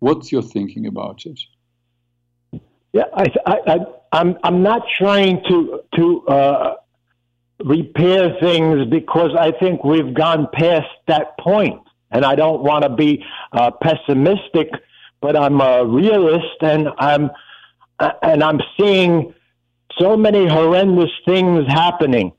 [0.00, 1.40] What's your thinking about it?
[2.92, 3.76] Yeah, I, I, I,
[4.12, 6.74] I'm I'm not trying to to uh,
[7.64, 12.90] repair things because I think we've gone past that point, and I don't want to
[12.90, 14.70] be uh, pessimistic,
[15.20, 17.30] but I'm a realist, and I'm
[18.22, 19.34] and I'm seeing
[19.98, 22.32] so many horrendous things happening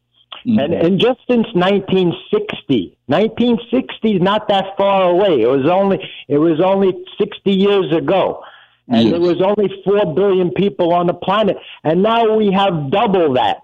[0.46, 0.60] Mm-hmm.
[0.60, 5.42] And, and just since 1960, 1960 is not that far away.
[5.42, 8.44] It was only it was only 60 years ago,
[8.88, 9.12] and yes.
[9.12, 13.58] there was only four billion people on the planet, and now we have double that.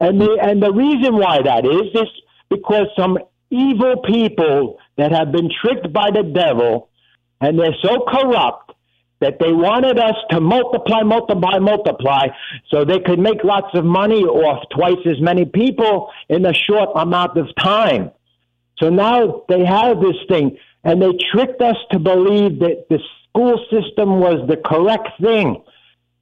[0.00, 2.08] And the and the reason why that is is
[2.48, 3.18] because some
[3.50, 6.88] evil people that have been tricked by the devil,
[7.40, 8.72] and they're so corrupt
[9.20, 12.28] that they wanted us to multiply, multiply, multiply
[12.70, 16.88] so they could make lots of money off twice as many people in a short
[16.96, 18.10] amount of time.
[18.78, 22.98] So now they have this thing and they tricked us to believe that the
[23.28, 25.62] school system was the correct thing.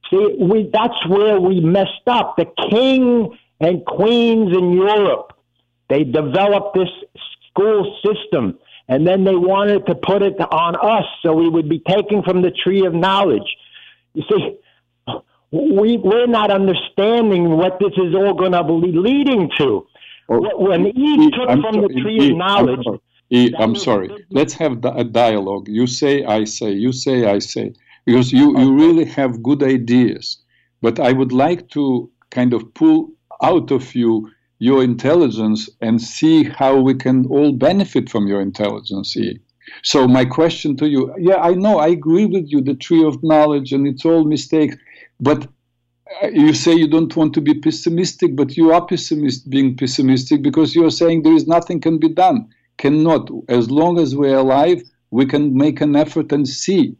[0.09, 2.35] See, we, that's where we messed up.
[2.35, 5.33] The king and queens in Europe,
[5.89, 6.89] they developed this
[7.49, 8.57] school system
[8.87, 12.41] and then they wanted to put it on us so we would be taken from
[12.41, 13.55] the tree of knowledge.
[14.13, 14.57] You see,
[15.51, 19.87] we, we're not understanding what this is all going to be leading to.
[20.27, 22.85] Oh, when Eve took I'm from sorry, the tree of knowledge.
[22.87, 22.99] I'm
[23.31, 23.53] sorry.
[23.59, 24.25] I'm sorry.
[24.29, 25.67] Let's have a dialogue.
[25.67, 26.71] You say, I say.
[26.71, 27.73] You say, I say.
[28.05, 30.37] Because you, you really have good ideas.
[30.81, 33.11] But I would like to kind of pull
[33.41, 34.29] out of you
[34.59, 39.15] your intelligence and see how we can all benefit from your intelligence.
[39.83, 43.23] So my question to you, yeah, I know, I agree with you, the tree of
[43.23, 44.75] knowledge and it's all mistakes,
[45.21, 45.47] but
[46.21, 50.41] uh, you say you don't want to be pessimistic, but you are pessimist, being pessimistic
[50.41, 52.49] because you are saying there is nothing can be done.
[52.77, 53.29] Cannot.
[53.47, 54.81] As long as we're alive,
[55.11, 56.95] we can make an effort and see.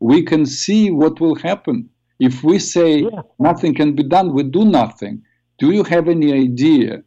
[0.00, 1.88] We can see what will happen.
[2.18, 3.22] If we say yeah.
[3.38, 5.22] nothing can be done, we do nothing.
[5.60, 7.02] Do you have any idea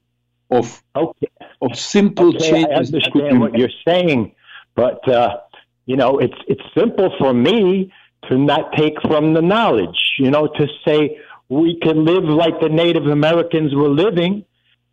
[0.52, 1.28] of okay.
[1.62, 2.94] of simple okay, changes?
[2.94, 4.36] I understand what you're saying,
[4.76, 5.38] but uh,
[5.86, 7.92] you know it's it's simple for me
[8.30, 9.98] to not take from the knowledge.
[10.20, 11.18] You know, to say
[11.50, 14.46] we can live like the Native Americans were living,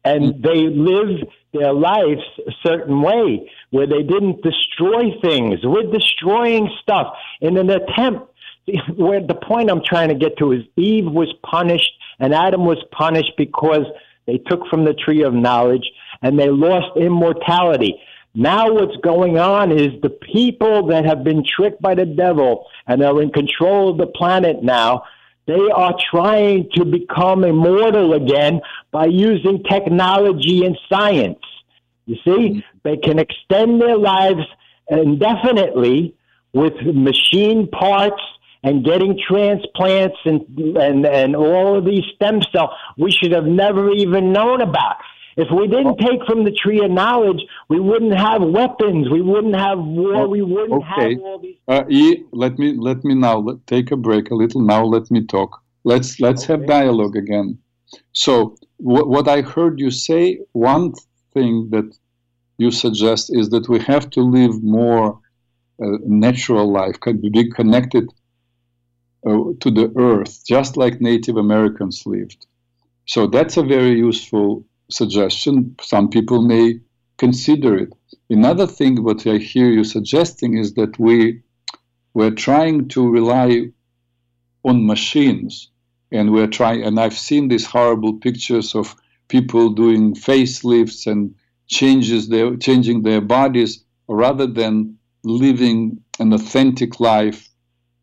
[0.05, 0.43] and mm.
[0.43, 5.61] they live their lives a certain way where they didn't destroy things.
[5.65, 8.30] We're destroying stuff in an attempt.
[8.97, 12.79] Where the point I'm trying to get to is Eve was punished and Adam was
[12.93, 13.87] punished because
[14.27, 15.91] they took from the tree of knowledge
[16.23, 18.01] and they lost immortality.
[18.35, 23.03] Now what's going on is the people that have been tricked by the devil and
[23.03, 25.03] are in control of the planet now,
[25.47, 28.61] they are trying to become immortal again
[28.93, 31.41] by using technology and science.
[32.07, 34.43] You see, they can extend their lives
[34.89, 36.15] indefinitely
[36.53, 38.23] with machine parts
[38.63, 40.43] and getting transplants and,
[40.77, 44.97] and, and all of these stem cells we should have never even known about.
[45.37, 49.09] If we didn't take from the tree of knowledge, we wouldn't have weapons.
[49.09, 50.29] We wouldn't have war.
[50.29, 51.15] We wouldn't okay.
[51.15, 51.57] have all these.
[51.67, 54.61] Uh, e, let me let me now let, take a break a little.
[54.61, 55.63] Now let me talk.
[55.85, 56.53] Let's let's okay.
[56.53, 57.59] have dialogue again.
[58.13, 60.95] So what, what I heard you say, one
[61.33, 61.97] thing that
[62.59, 65.19] you suggest is that we have to live more
[65.83, 66.97] uh, natural life,
[67.33, 68.11] be connected
[69.27, 72.47] uh, to the earth, just like Native Americans lived.
[73.07, 75.77] So that's a very useful suggestion.
[75.83, 76.81] Some people may
[77.19, 77.93] consider it.
[78.31, 81.43] Another thing what I hear you suggesting is that we
[82.15, 83.71] we're trying to rely
[84.65, 85.69] on machines
[86.11, 88.97] and we're trying and I've seen these horrible pictures of
[89.29, 91.35] people doing facelifts and
[91.69, 97.50] changes their changing their bodies rather than living an authentic life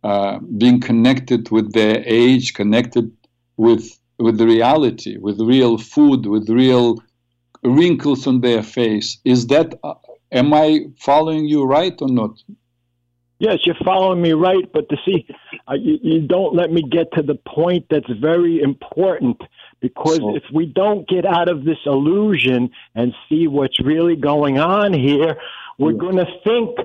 [0.07, 3.11] uh, being connected with their age connected
[3.57, 3.85] with
[4.19, 6.87] with the reality, with real food, with real
[7.63, 9.17] wrinkles on their face.
[9.25, 9.93] Is that, uh,
[10.31, 12.33] am I following you right or not?
[13.39, 15.27] Yes, you're following me right, but to see,
[15.69, 19.39] uh, you, you, don't let me get to the point that's very important
[19.79, 24.57] because so, if we don't get out of this illusion and see what's really going
[24.57, 25.37] on here,
[25.77, 25.97] we're yeah.
[25.99, 26.77] going to think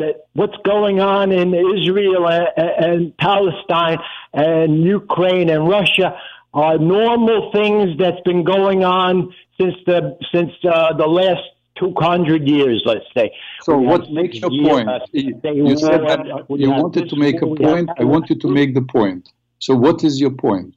[0.00, 3.98] that what's going on in Israel and, and Palestine
[4.32, 6.18] and Ukraine and Russia
[6.52, 11.42] are normal things that's been going on since the since uh, the last
[11.76, 13.32] 200 years, let's say.
[13.62, 14.88] So, we what makes your point?
[15.12, 17.88] You said that you wanted to make a point.
[17.98, 19.30] I want you to make the point.
[19.58, 20.74] So, what is your point?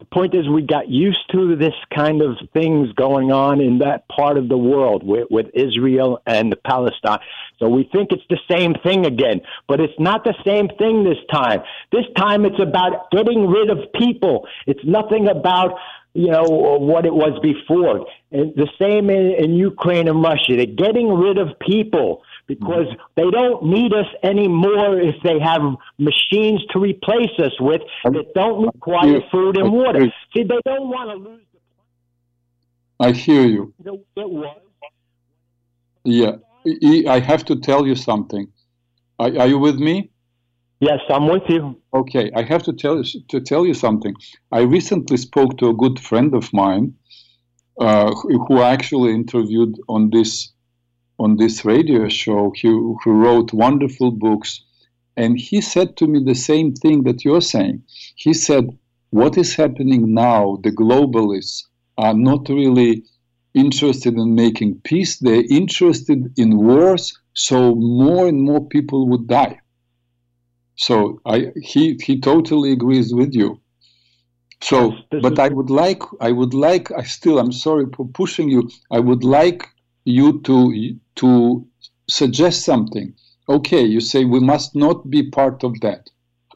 [0.00, 4.06] The point is, we got used to this kind of things going on in that
[4.08, 7.20] part of the world with, with Israel and Palestine.
[7.58, 11.18] So we think it's the same thing again, but it's not the same thing this
[11.32, 11.60] time.
[11.92, 14.48] This time it's about getting rid of people.
[14.66, 15.78] It's nothing about
[16.12, 18.06] you know what it was before.
[18.30, 20.56] And the same in, in Ukraine and Russia.
[20.56, 22.86] They're getting rid of people because
[23.16, 25.62] they don't need us anymore if they have
[25.98, 30.12] machines to replace us with that don't require food and water.
[30.34, 33.74] See, they don't want to lose the I hear you.
[36.04, 36.36] Yeah,
[37.08, 38.46] I have to tell you something.
[39.18, 40.10] Are, are you with me?
[40.80, 41.80] Yes, I'm with you.
[41.94, 44.14] Okay, I have to tell to tell you something.
[44.52, 46.94] I recently spoke to a good friend of mine
[47.80, 50.53] uh, who I actually interviewed on this
[51.18, 54.62] on this radio show, who, who wrote wonderful books.
[55.16, 57.82] And he said to me the same thing that you're saying.
[58.16, 58.76] He said,
[59.10, 61.64] What is happening now, the globalists
[61.96, 63.04] are not really
[63.54, 69.60] interested in making peace, they're interested in wars, so more and more people would die.
[70.76, 73.60] So I, he, he totally agrees with you.
[74.60, 78.70] So, but I would like, I would like, I still, I'm sorry for pushing you.
[78.90, 79.68] I would like
[80.04, 81.66] you to to
[82.08, 83.14] suggest something.
[83.48, 86.08] Okay, you say we must not be part of that.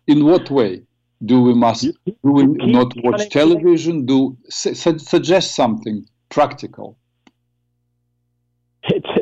[0.07, 0.83] In what way?
[1.25, 4.07] Do we must do we not watch television?
[4.07, 6.97] Do su- suggest something practical?
[8.85, 9.18] It's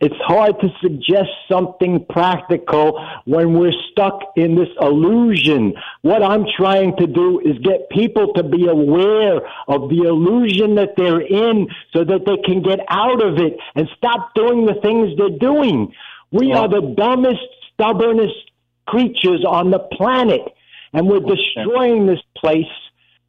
[0.00, 0.60] it's hard.
[0.60, 5.74] To suggest something practical when we're stuck in this illusion.
[6.02, 10.90] What I'm trying to do is get people to be aware of the illusion that
[10.96, 15.16] they're in so that they can get out of it and stop doing the things
[15.16, 15.92] they're doing.
[16.30, 17.40] We are the dumbest,
[17.72, 18.34] stubbornest
[18.86, 20.42] creatures on the planet.
[20.92, 22.64] and we're destroying this place.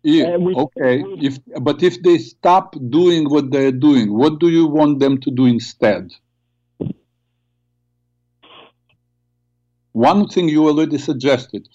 [0.03, 4.65] Yeah, we, okay, if but if they stop doing what they're doing, what do you
[4.67, 6.11] want them to do instead?
[9.97, 11.67] One thing you already suggested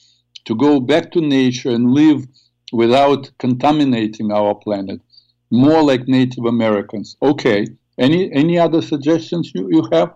[0.44, 2.24] to go back to nature and live
[2.72, 5.00] without contaminating our planet,
[5.50, 7.16] more like Native Americans.
[7.20, 7.66] Okay.
[7.98, 10.14] Any any other suggestions you, you have?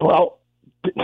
[0.00, 0.38] Well,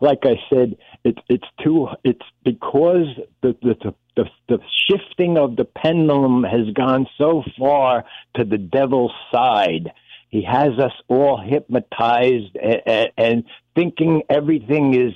[0.00, 3.08] like I said, it's it's too it's because
[3.42, 8.04] the, the the the shifting of the pendulum has gone so far
[8.36, 9.90] to the devil's side
[10.30, 15.12] he has us all hypnotized and, and thinking everything is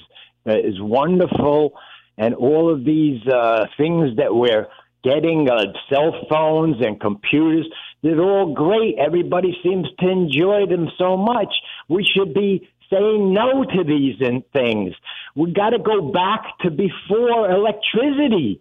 [0.46, 1.72] uh, is wonderful,
[2.18, 4.66] and all of these uh, things that we're
[5.02, 7.66] getting, uh, cell phones and computers,
[8.02, 8.96] they're all great.
[8.98, 11.48] Everybody seems to enjoy them so much.
[11.88, 14.16] We should be saying no to these
[14.52, 14.94] things.
[15.34, 18.60] We've got to go back to before electricity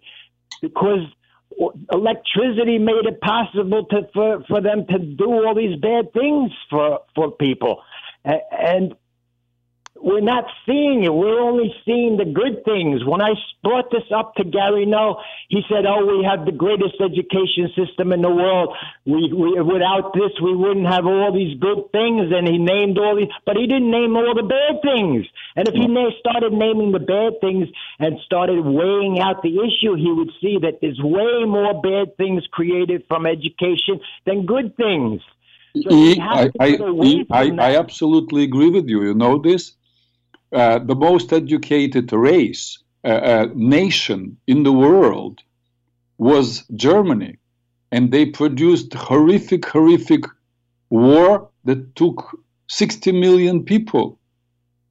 [0.61, 1.05] because
[1.91, 6.99] electricity made it possible to for, for them to do all these bad things for
[7.15, 7.81] for people.
[8.25, 8.95] And
[10.03, 11.13] we're not seeing it.
[11.13, 13.05] We're only seeing the good things.
[13.07, 16.99] When I brought this up to Gary Null, he said, "Oh, we have the greatest
[16.99, 18.75] education system in the world.
[19.05, 23.15] We, we without this, we wouldn't have all these good things." And he named all
[23.15, 25.25] these, but he didn't name all the bad things.
[25.55, 29.95] And if he na- started naming the bad things and started weighing out the issue,
[29.95, 35.21] he would see that there's way more bad things created from education than good things.
[35.81, 35.89] So
[36.21, 36.77] I, I,
[37.31, 39.01] I, I, absolutely agree with you.
[39.03, 39.73] You know this?
[40.53, 45.39] Uh, the most educated race, uh, uh, nation in the world
[46.17, 47.37] was Germany.
[47.91, 50.23] And they produced horrific, horrific
[50.89, 52.37] war that took
[52.67, 54.19] 60 million people.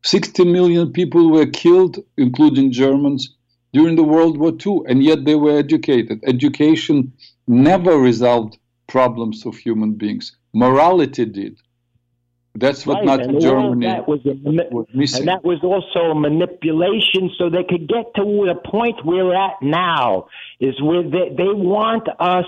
[0.02, 3.34] 60 million people were killed, including Germans,
[3.72, 6.20] during the World War II, and yet they were educated.
[6.26, 7.12] Education
[7.46, 8.58] never resolved
[8.88, 10.36] problems of human beings.
[10.52, 11.56] Morality did.
[12.54, 13.04] That's what right.
[13.04, 14.34] not Germany that was, a,
[14.70, 15.20] was missing.
[15.20, 19.62] And that was also a manipulation so they could get to the point we're at
[19.62, 20.28] now,
[20.60, 22.44] is where they, they want us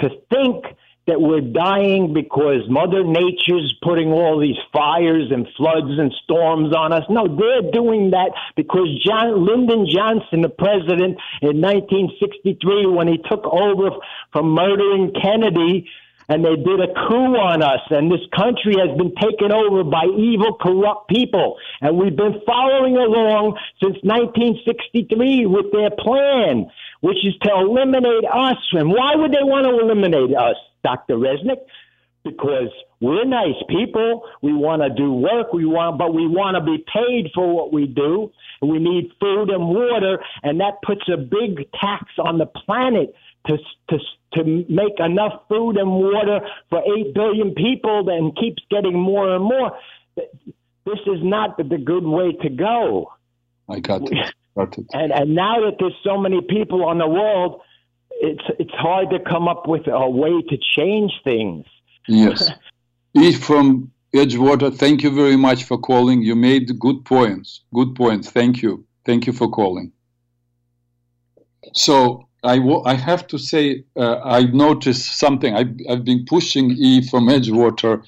[0.00, 0.64] to think
[1.06, 6.94] that we're dying because Mother Nature's putting all these fires and floods and storms on
[6.94, 7.02] us.
[7.10, 13.44] No, they're doing that because John Lyndon Johnson, the president in 1963, when he took
[13.44, 13.90] over
[14.32, 15.86] from murdering Kennedy,
[16.28, 20.04] and they did a coup on us and this country has been taken over by
[20.16, 21.56] evil corrupt people.
[21.80, 26.70] And we've been following along since 1963 with their plan
[27.04, 28.56] which is to eliminate us.
[28.72, 31.60] And why would they want to eliminate us dr Reznik?
[32.24, 34.24] Because we're nice people.
[34.40, 35.52] We want to do work.
[35.52, 38.32] We want but we want to be paid for what we do.
[38.62, 43.14] We need food and water and that puts a big tax on the planet
[43.46, 43.58] to
[43.90, 43.98] to
[44.34, 46.40] to make enough food and water
[46.70, 49.76] for eight billion people, and keeps getting more and more.
[50.16, 53.12] This is not the good way to go.
[53.68, 54.34] I got it.
[54.54, 54.86] Got it.
[54.92, 57.60] And and now that there's so many people on the world,
[58.10, 61.66] it's it's hard to come up with a way to change things.
[62.06, 62.50] Yes.
[63.14, 66.22] Eve from Edgewater, thank you very much for calling.
[66.22, 67.62] You made good points.
[67.74, 68.30] Good points.
[68.30, 68.84] Thank you.
[69.04, 69.90] Thank you for calling.
[71.72, 75.54] So I, I have to say, uh, I noticed something.
[75.54, 78.04] I've, I've been pushing E from Edgewater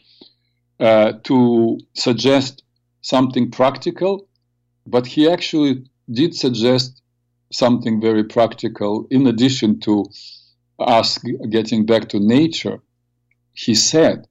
[0.78, 2.62] uh, to suggest
[3.01, 4.28] something practical,
[4.87, 7.03] but he actually did suggest
[7.53, 10.05] something very practical in addition to
[10.78, 11.18] us
[11.51, 12.80] getting back to nature.
[13.55, 14.26] He said,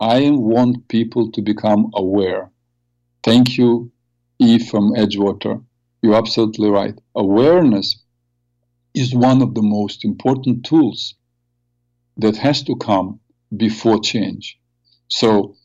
[0.00, 2.50] I want people to become aware.
[3.22, 3.92] Thank you,
[4.38, 5.62] E from Edgewater.
[6.02, 6.98] You're absolutely right.
[7.14, 8.03] Awareness
[8.94, 11.14] is one of the most important tools
[12.16, 13.18] that has to come
[13.56, 14.58] before change.
[15.08, 15.56] So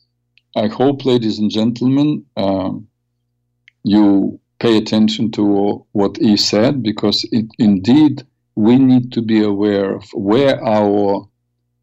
[0.56, 2.88] I hope, ladies and gentlemen, um,
[3.84, 8.22] you pay attention to what he said because it, indeed
[8.56, 11.28] we need to be aware of where our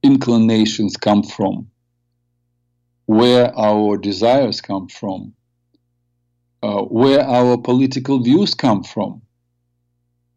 [0.03, 1.69] inclinations come from,
[3.05, 5.33] where our desires come from,
[6.61, 9.21] uh, where our political views come from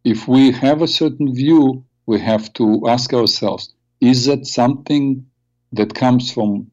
[0.05, 5.26] if we have a certain view, we have to ask ourselves, is that something
[5.72, 6.70] that comes from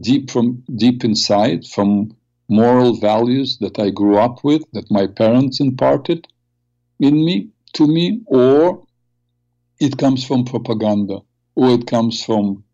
[0.00, 2.14] deep from deep inside, from
[2.48, 6.26] moral values that I grew up with, that my parents imparted
[6.98, 8.84] in me, to me, or
[9.80, 11.20] it comes from propaganda,
[11.54, 12.64] or it comes from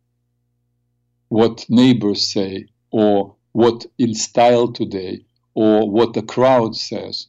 [1.28, 5.24] what neighbors say, or what in style today,
[5.54, 7.26] or what the crowd says.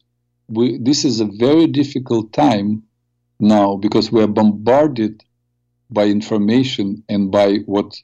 [0.48, 2.84] We, this is a very difficult time
[3.40, 5.24] now because we are bombarded
[5.90, 7.96] by information and by what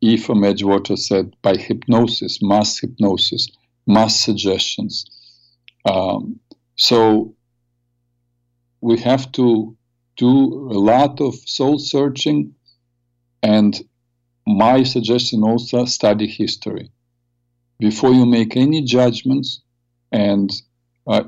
[0.00, 3.48] E from Edgewater said by hypnosis, mass hypnosis,
[3.86, 5.04] mass suggestions.
[5.84, 6.40] Um,
[6.76, 7.34] so
[8.80, 9.76] we have to
[10.16, 12.54] do a lot of soul searching
[13.42, 13.80] and
[14.46, 16.90] my suggestion also study history
[17.78, 19.60] before you make any judgments
[20.10, 20.50] and
[21.06, 21.22] uh,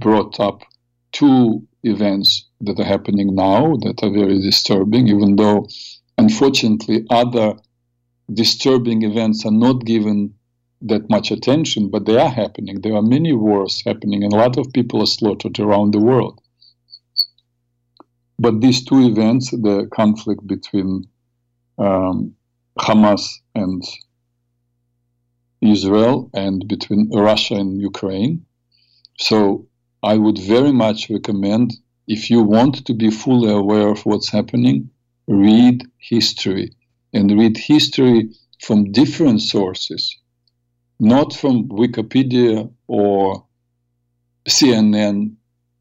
[0.00, 0.62] brought up
[1.12, 5.66] two events that are happening now that are very disturbing even though
[6.18, 7.54] unfortunately other
[8.32, 10.34] disturbing events are not given
[10.82, 14.56] that much attention but they are happening there are many wars happening and a lot
[14.58, 16.40] of people are slaughtered around the world
[18.40, 21.04] but these two events, the conflict between
[21.76, 22.34] um,
[22.78, 23.84] Hamas and
[25.60, 28.46] Israel and between Russia and Ukraine.
[29.18, 29.66] So
[30.02, 31.74] I would very much recommend
[32.06, 34.90] if you want to be fully aware of what's happening,
[35.28, 36.72] read history.
[37.12, 38.30] And read history
[38.62, 40.16] from different sources,
[41.00, 43.44] not from Wikipedia or
[44.48, 45.34] CNN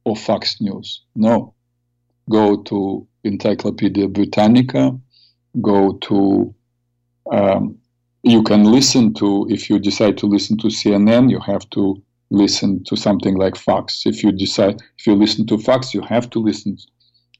[0.05, 1.03] or Fox News.
[1.15, 1.53] No,
[2.29, 4.97] go to Encyclopedia Britannica,
[5.61, 6.55] go to,
[7.31, 7.77] um,
[8.23, 12.83] you can listen to, if you decide to listen to CNN, you have to listen
[12.85, 14.05] to something like Fox.
[14.05, 16.77] If you decide, if you listen to Fox, you have to listen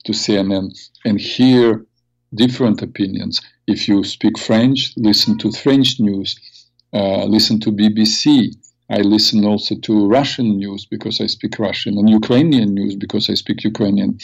[0.05, 1.85] to CNN and hear
[2.33, 3.41] different opinions.
[3.67, 6.39] If you speak French, listen to French news,
[6.93, 8.55] uh, listen to BBC.
[8.89, 13.35] I listen also to Russian news because I speak Russian and Ukrainian news because I
[13.35, 14.17] speak Ukrainian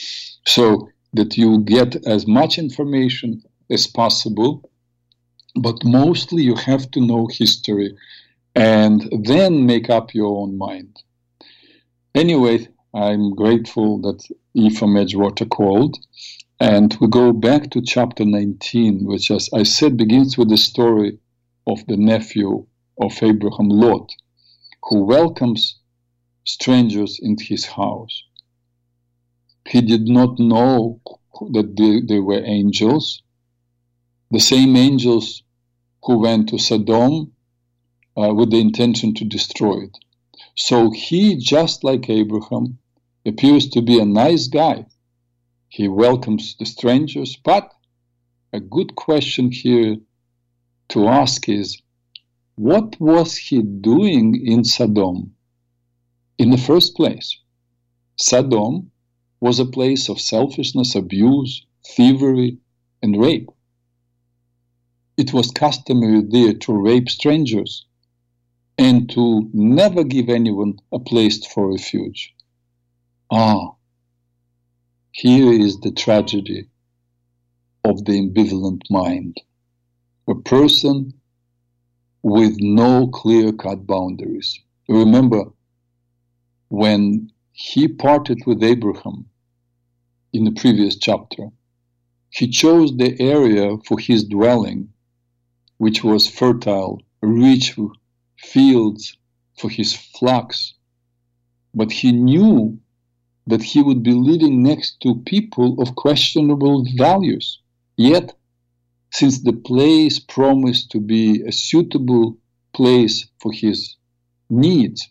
[0.48, 4.68] so that you get as much information as possible.
[5.56, 7.96] But mostly you have to know history
[8.56, 11.04] and then make up your own mind.
[12.16, 15.98] Anyway, I'm grateful that E from Edgewater called.
[16.62, 21.20] And we go back to chapter 19, which, as I said, begins with the story
[21.68, 22.66] of the nephew
[23.02, 24.10] of Abraham, Lot,
[24.84, 25.78] who welcomes
[26.46, 28.24] strangers into his house.
[29.68, 31.02] He did not know
[31.52, 33.22] that they, they were angels,
[34.32, 35.44] the same angels
[36.04, 37.35] who went to Sodom
[38.18, 39.98] uh, with the intention to destroy it.
[40.56, 42.80] So he, just like Abraham,
[43.26, 44.86] appears to be a nice guy.
[45.68, 47.74] He welcomes the strangers, but
[48.54, 49.98] a good question here
[50.90, 51.82] to ask is
[52.56, 55.36] what was he doing in Sodom
[56.38, 57.38] in the first place?
[58.16, 58.92] Sodom
[59.42, 62.60] was a place of selfishness, abuse, thievery,
[63.02, 63.50] and rape.
[65.18, 67.86] It was customary there to rape strangers
[68.78, 72.34] and to never give anyone a place for refuge.
[73.32, 73.72] Ah,
[75.12, 76.68] here is the tragedy
[77.84, 79.38] of the ambivalent mind.
[80.28, 81.14] A person
[82.22, 84.60] with no clear cut boundaries.
[84.90, 85.46] Remember,
[86.70, 89.30] when he parted with Abraham
[90.36, 91.48] in the previous chapter.
[92.30, 94.90] He chose the area for his dwelling,
[95.78, 97.78] which was fertile, rich
[98.52, 99.18] fields
[99.58, 100.74] for his flocks.
[101.74, 102.80] But he knew
[103.48, 107.60] that he would be living next to people of questionable values.
[107.98, 108.34] Yet,
[109.12, 112.38] since the place promised to be a suitable
[112.74, 113.96] place for his
[114.50, 115.08] needs,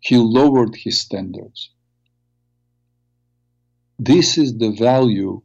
[0.00, 1.70] he lowered his standards.
[3.98, 5.42] This is the value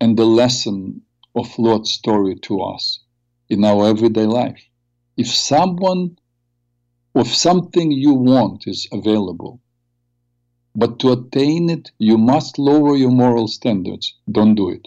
[0.00, 1.02] and the lesson
[1.34, 3.00] of Lot's story to us
[3.48, 4.67] in our everyday life.
[5.18, 6.16] If someone
[7.12, 9.60] or something you want is available,
[10.76, 14.14] but to attain it, you must lower your moral standards.
[14.30, 14.86] Don't do it.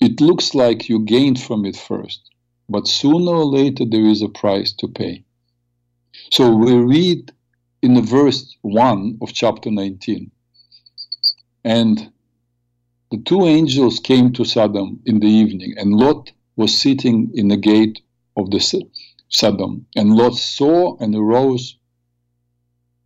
[0.00, 2.22] It looks like you gained from it first,
[2.70, 5.22] but sooner or later there is a price to pay.
[6.30, 7.32] So we read
[7.82, 10.30] in the verse 1 of chapter 19.
[11.64, 12.10] And
[13.10, 17.56] the two angels came to Sodom in the evening, and Lot was sitting in the
[17.56, 18.00] gate
[18.36, 18.60] of the
[19.28, 19.86] Sodom.
[19.96, 21.76] And Lot saw and arose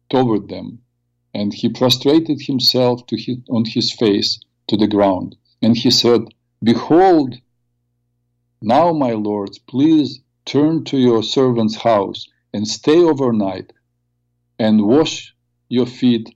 [0.08, 0.80] toward them,
[1.34, 5.36] and he prostrated himself his, on his face to the ground.
[5.62, 6.22] And he said,
[6.62, 7.36] Behold,
[8.62, 13.72] now, my lords, please turn to your servant's house and stay overnight
[14.58, 15.34] and wash
[15.68, 16.34] your feet,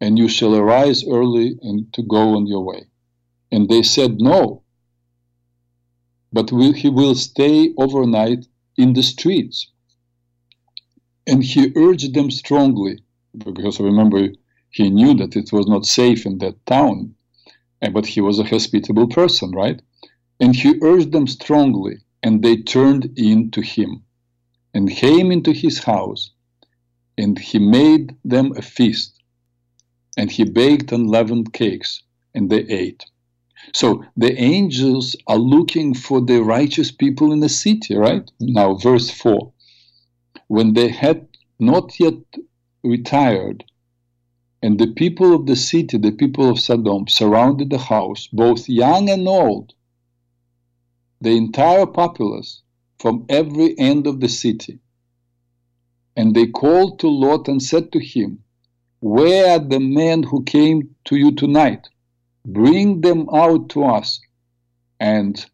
[0.00, 2.86] and you shall arise early and to go on your way.
[3.52, 4.63] And they said, No,
[6.34, 8.44] but will, he will stay overnight
[8.76, 9.70] in the streets.
[11.28, 12.98] And he urged them strongly,
[13.38, 14.22] because remember,
[14.70, 17.14] he knew that it was not safe in that town,
[17.92, 19.80] but he was a hospitable person, right?
[20.40, 24.02] And he urged them strongly, and they turned in to him
[24.74, 26.32] and came into his house,
[27.16, 29.22] and he made them a feast,
[30.18, 32.02] and he baked unleavened cakes,
[32.34, 33.04] and they ate.
[33.72, 38.28] So the angels are looking for the righteous people in the city, right?
[38.40, 39.52] Now, verse 4
[40.48, 41.26] when they had
[41.58, 42.14] not yet
[42.82, 43.64] retired,
[44.62, 49.10] and the people of the city, the people of Sodom, surrounded the house, both young
[49.10, 49.74] and old,
[51.20, 52.62] the entire populace
[52.98, 54.78] from every end of the city.
[56.16, 58.44] And they called to Lot and said to him,
[59.00, 61.88] Where are the men who came to you tonight?
[62.46, 64.20] Bring them out to us,
[65.00, 65.44] and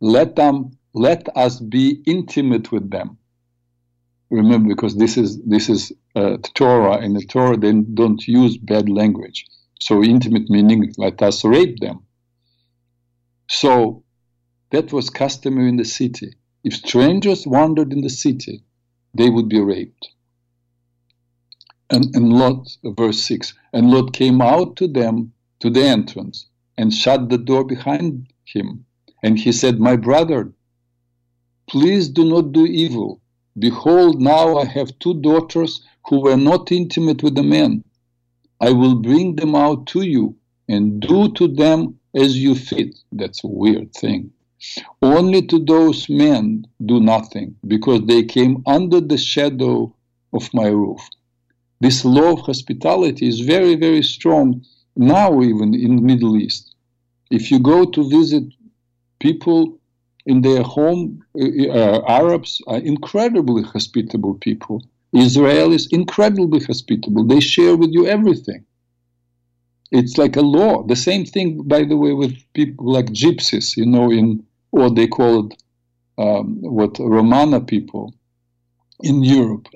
[0.00, 3.18] let them let us be intimate with them.
[4.30, 8.88] Remember, because this is this is uh, Torah, and the Torah they don't use bad
[8.88, 9.44] language.
[9.80, 12.00] So intimate meaning let us rape them.
[13.48, 14.04] So
[14.70, 16.32] that was customary in the city.
[16.64, 18.62] If strangers wandered in the city,
[19.14, 20.08] they would be raped.
[21.90, 26.46] And, and Lot, verse 6, and Lot came out to them to the entrance
[26.76, 28.84] and shut the door behind him.
[29.22, 30.52] And he said, My brother,
[31.68, 33.20] please do not do evil.
[33.58, 37.84] Behold, now I have two daughters who were not intimate with the men.
[38.60, 40.36] I will bring them out to you
[40.68, 42.96] and do to them as you fit.
[43.12, 44.30] That's a weird thing.
[45.02, 49.94] Only to those men do nothing, because they came under the shadow
[50.32, 51.00] of my roof.
[51.80, 54.64] This law of hospitality is very, very strong
[54.98, 56.74] now, even in the Middle East.
[57.30, 58.44] If you go to visit
[59.20, 59.78] people
[60.26, 64.82] in their home, uh, uh Arabs are incredibly hospitable people.
[65.14, 67.24] Israelis incredibly hospitable.
[67.24, 68.64] They share with you everything.
[69.90, 70.82] It's like a law.
[70.82, 75.06] The same thing, by the way, with people like gypsies, you know, in what they
[75.06, 75.54] called
[76.18, 78.14] um, what Romana people
[79.00, 79.68] in Europe.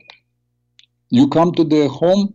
[1.11, 2.35] You come to their home,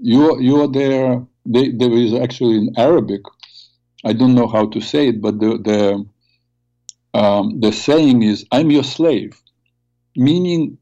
[0.00, 1.24] you you are there.
[1.44, 3.22] They, there is actually in Arabic.
[4.04, 8.70] I don't know how to say it, but the the um, the saying is, "I'm
[8.70, 9.40] your slave,"
[10.16, 10.78] meaning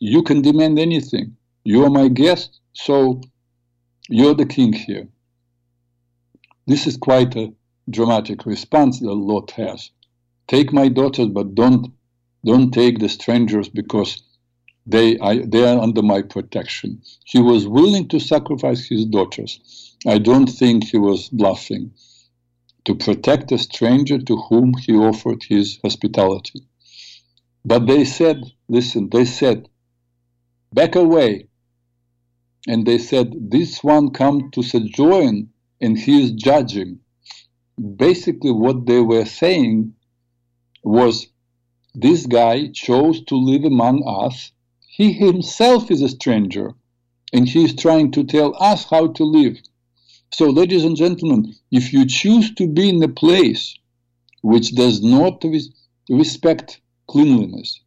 [0.00, 1.36] you can demand anything.
[1.64, 3.20] You are my guest, so
[4.08, 5.08] you're the king here.
[6.66, 7.52] This is quite a
[7.90, 9.90] dramatic response that Lot has.
[10.48, 11.92] Take my daughters, but don't
[12.44, 14.22] don't take the strangers because
[14.86, 17.02] they I, they are under my protection.
[17.24, 19.91] He was willing to sacrifice his daughters.
[20.06, 21.92] I don't think he was bluffing
[22.84, 26.66] to protect a stranger to whom he offered his hospitality.
[27.64, 29.68] But they said, listen, they said,
[30.72, 31.48] back away.
[32.66, 35.50] And they said, this one come to sojourn
[35.80, 37.00] and he is judging
[37.96, 39.94] basically what they were saying
[40.82, 41.26] was
[41.94, 44.52] this guy chose to live among us.
[44.80, 46.74] He himself is a stranger,
[47.32, 49.58] and he is trying to tell us how to live.
[50.34, 53.76] So, ladies and gentlemen, if you choose to be in a place
[54.40, 55.44] which does not
[56.08, 57.80] respect cleanliness,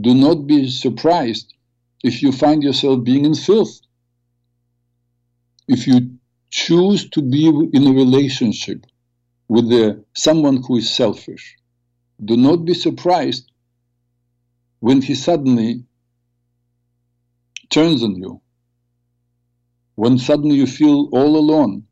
[0.00, 1.52] do not be surprised
[2.04, 3.80] if you find yourself being in filth.
[5.66, 6.18] If you
[6.50, 8.86] choose to be in a relationship
[9.48, 11.56] with the, someone who is selfish.
[12.24, 13.50] Do not be surprised
[14.78, 15.84] when he suddenly
[17.70, 18.40] turns on you,
[19.94, 21.84] when suddenly you feel all alone,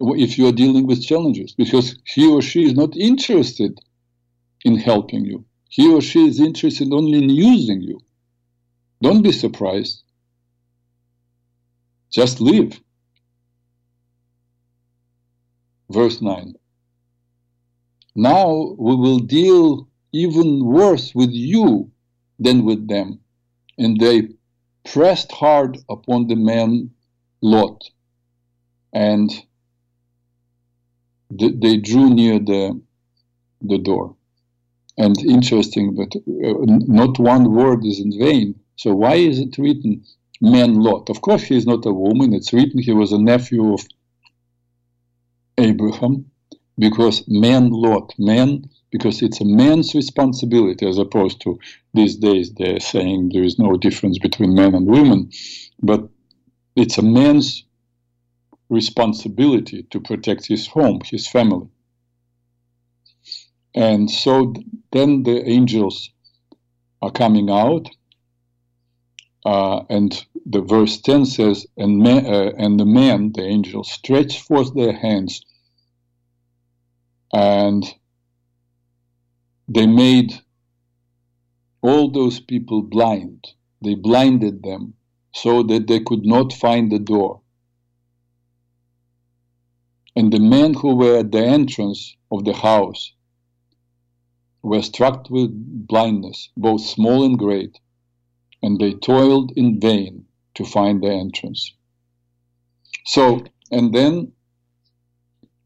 [0.00, 3.78] if you are dealing with challenges, because he or she is not interested
[4.64, 5.44] in helping you.
[5.68, 8.00] He or she is interested only in using you.
[9.02, 10.02] Don't be surprised.
[12.10, 12.80] Just leave.
[15.90, 16.54] Verse 9
[18.14, 21.90] now we will deal even worse with you
[22.38, 23.18] than with them.
[23.76, 24.28] And they
[24.84, 26.90] pressed hard upon the man
[27.44, 27.84] Lot,
[28.92, 29.30] and
[31.30, 32.80] they drew near the
[33.60, 34.16] the door.
[34.96, 36.54] And interesting, but uh,
[37.00, 38.54] not one word is in vain.
[38.76, 40.04] So why is it written
[40.40, 41.10] man Lot?
[41.10, 42.32] Of course, he is not a woman.
[42.32, 43.82] It's written he was a nephew of
[45.58, 46.30] Abraham
[46.78, 51.58] because man lot man because it's a man's responsibility as opposed to
[51.94, 55.30] these days they're saying there is no difference between men and women
[55.82, 56.08] but
[56.76, 57.64] it's a man's
[58.68, 61.68] responsibility to protect his home his family
[63.74, 64.54] and so
[64.92, 66.10] then the angels
[67.02, 67.88] are coming out.
[69.44, 74.40] Uh, and the verse 10 says, and, man, uh, and the man, the angel, stretched
[74.40, 75.42] forth their hands
[77.32, 77.84] and
[79.68, 80.32] they made
[81.82, 83.44] all those people blind.
[83.82, 84.94] They blinded them
[85.34, 87.40] so that they could not find the door.
[90.16, 93.12] And the men who were at the entrance of the house
[94.62, 97.78] were struck with blindness, both small and great,
[98.62, 100.24] and they toiled in vain
[100.54, 101.74] to find the entrance.
[103.04, 104.32] So, and then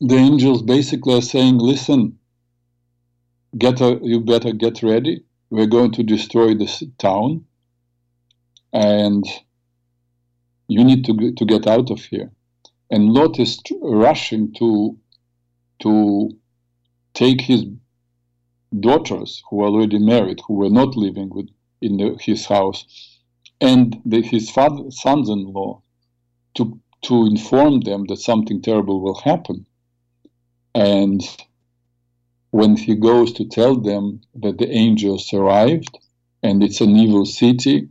[0.00, 2.18] the angels basically are saying, listen,
[3.56, 5.24] get a, you better get ready.
[5.50, 7.44] We're going to destroy this town,
[8.72, 9.24] and
[10.68, 12.30] you need to, to get out of here.
[12.90, 14.96] And Lot is rushing to,
[15.80, 16.30] to
[17.14, 17.64] take his
[18.78, 21.48] daughters who were already married, who were not living with,
[21.80, 22.84] in the, his house,
[23.60, 25.80] and the, his father, sons-in-law
[26.54, 29.66] to, to inform them that something terrible will happen.
[30.74, 31.22] And
[32.50, 35.98] when he goes to tell them that the angels arrived
[36.42, 37.88] and it's an evil city,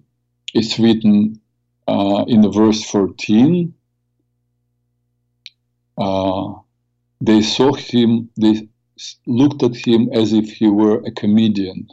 [0.53, 1.41] it's written
[1.87, 3.73] uh, in the verse 14.
[5.97, 6.53] Uh,
[7.21, 8.67] they saw him, they
[9.25, 11.87] looked at him as if he were a comedian,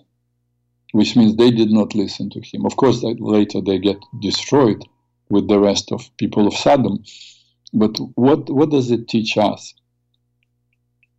[0.93, 2.67] which means they did not listen to him.
[2.67, 4.85] Of course, later they get destroyed
[5.31, 7.03] with the rest of people of Sodom.
[7.73, 9.75] But what, what does it teach us?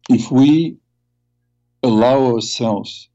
[0.09, 0.77] if we
[1.83, 3.09] allow ourselves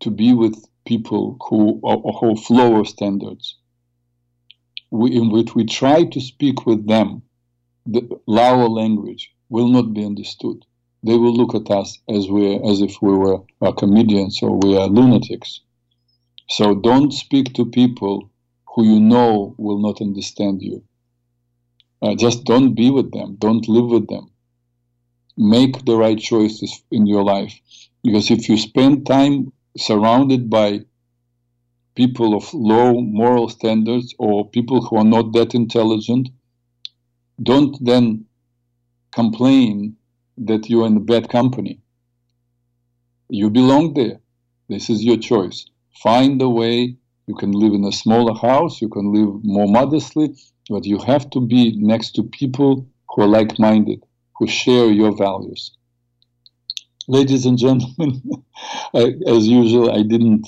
[0.00, 0.54] to be with
[0.84, 3.57] people who hold lower standards,
[4.90, 7.22] we, in which we try to speak with them,
[7.86, 10.64] the Lao language will not be understood.
[11.02, 13.38] They will look at us as we as if we were
[13.76, 15.60] comedians or we are lunatics.
[16.48, 18.30] So don't speak to people
[18.74, 20.82] who you know will not understand you.
[22.02, 23.36] Uh, just don't be with them.
[23.38, 24.30] Don't live with them
[25.38, 27.54] make the right choices in your life.
[28.02, 30.80] Because if you spend time surrounded by
[31.98, 36.28] people of low moral standards or people who are not that intelligent,
[37.42, 38.24] don't then
[39.10, 39.96] complain
[40.48, 41.80] that you're in bad company.
[43.28, 44.20] You belong there.
[44.68, 45.58] This is your choice.
[46.00, 46.96] Find a way.
[47.26, 50.34] You can live in a smaller house, you can live more modestly,
[50.70, 54.00] but you have to be next to people who are like minded
[54.36, 55.72] who share your values.
[57.08, 58.22] Ladies and gentlemen,
[58.94, 60.46] as usual, I didn't,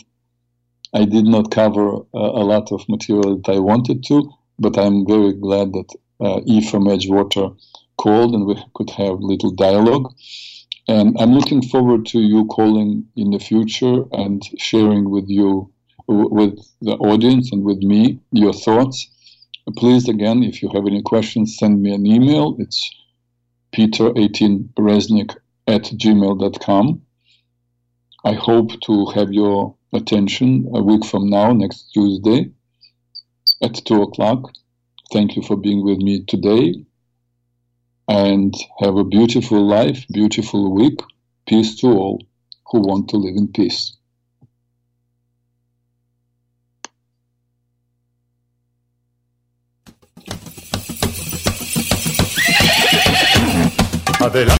[0.92, 5.06] I did not cover uh, a lot of material that I wanted to, but I'm
[5.06, 7.56] very glad that uh, E from Edgewater
[7.96, 10.12] called and we could have little dialogue.
[10.88, 15.70] And I'm looking forward to you calling in the future and sharing with you,
[16.08, 19.08] with the audience and with me, your thoughts.
[19.76, 22.56] Please, again, if you have any questions, send me an email.
[22.58, 22.90] It's
[23.72, 25.36] peter18resnick
[25.68, 27.02] at gmail.com.
[28.24, 32.50] I hope to have your attention a week from now, next Tuesday
[33.62, 34.52] at 2 o'clock.
[35.12, 36.84] Thank you for being with me today
[38.08, 40.98] and have a beautiful life, beautiful week.
[41.46, 42.22] Peace to all
[42.66, 43.96] who want to live in peace.
[54.20, 54.58] Adelante.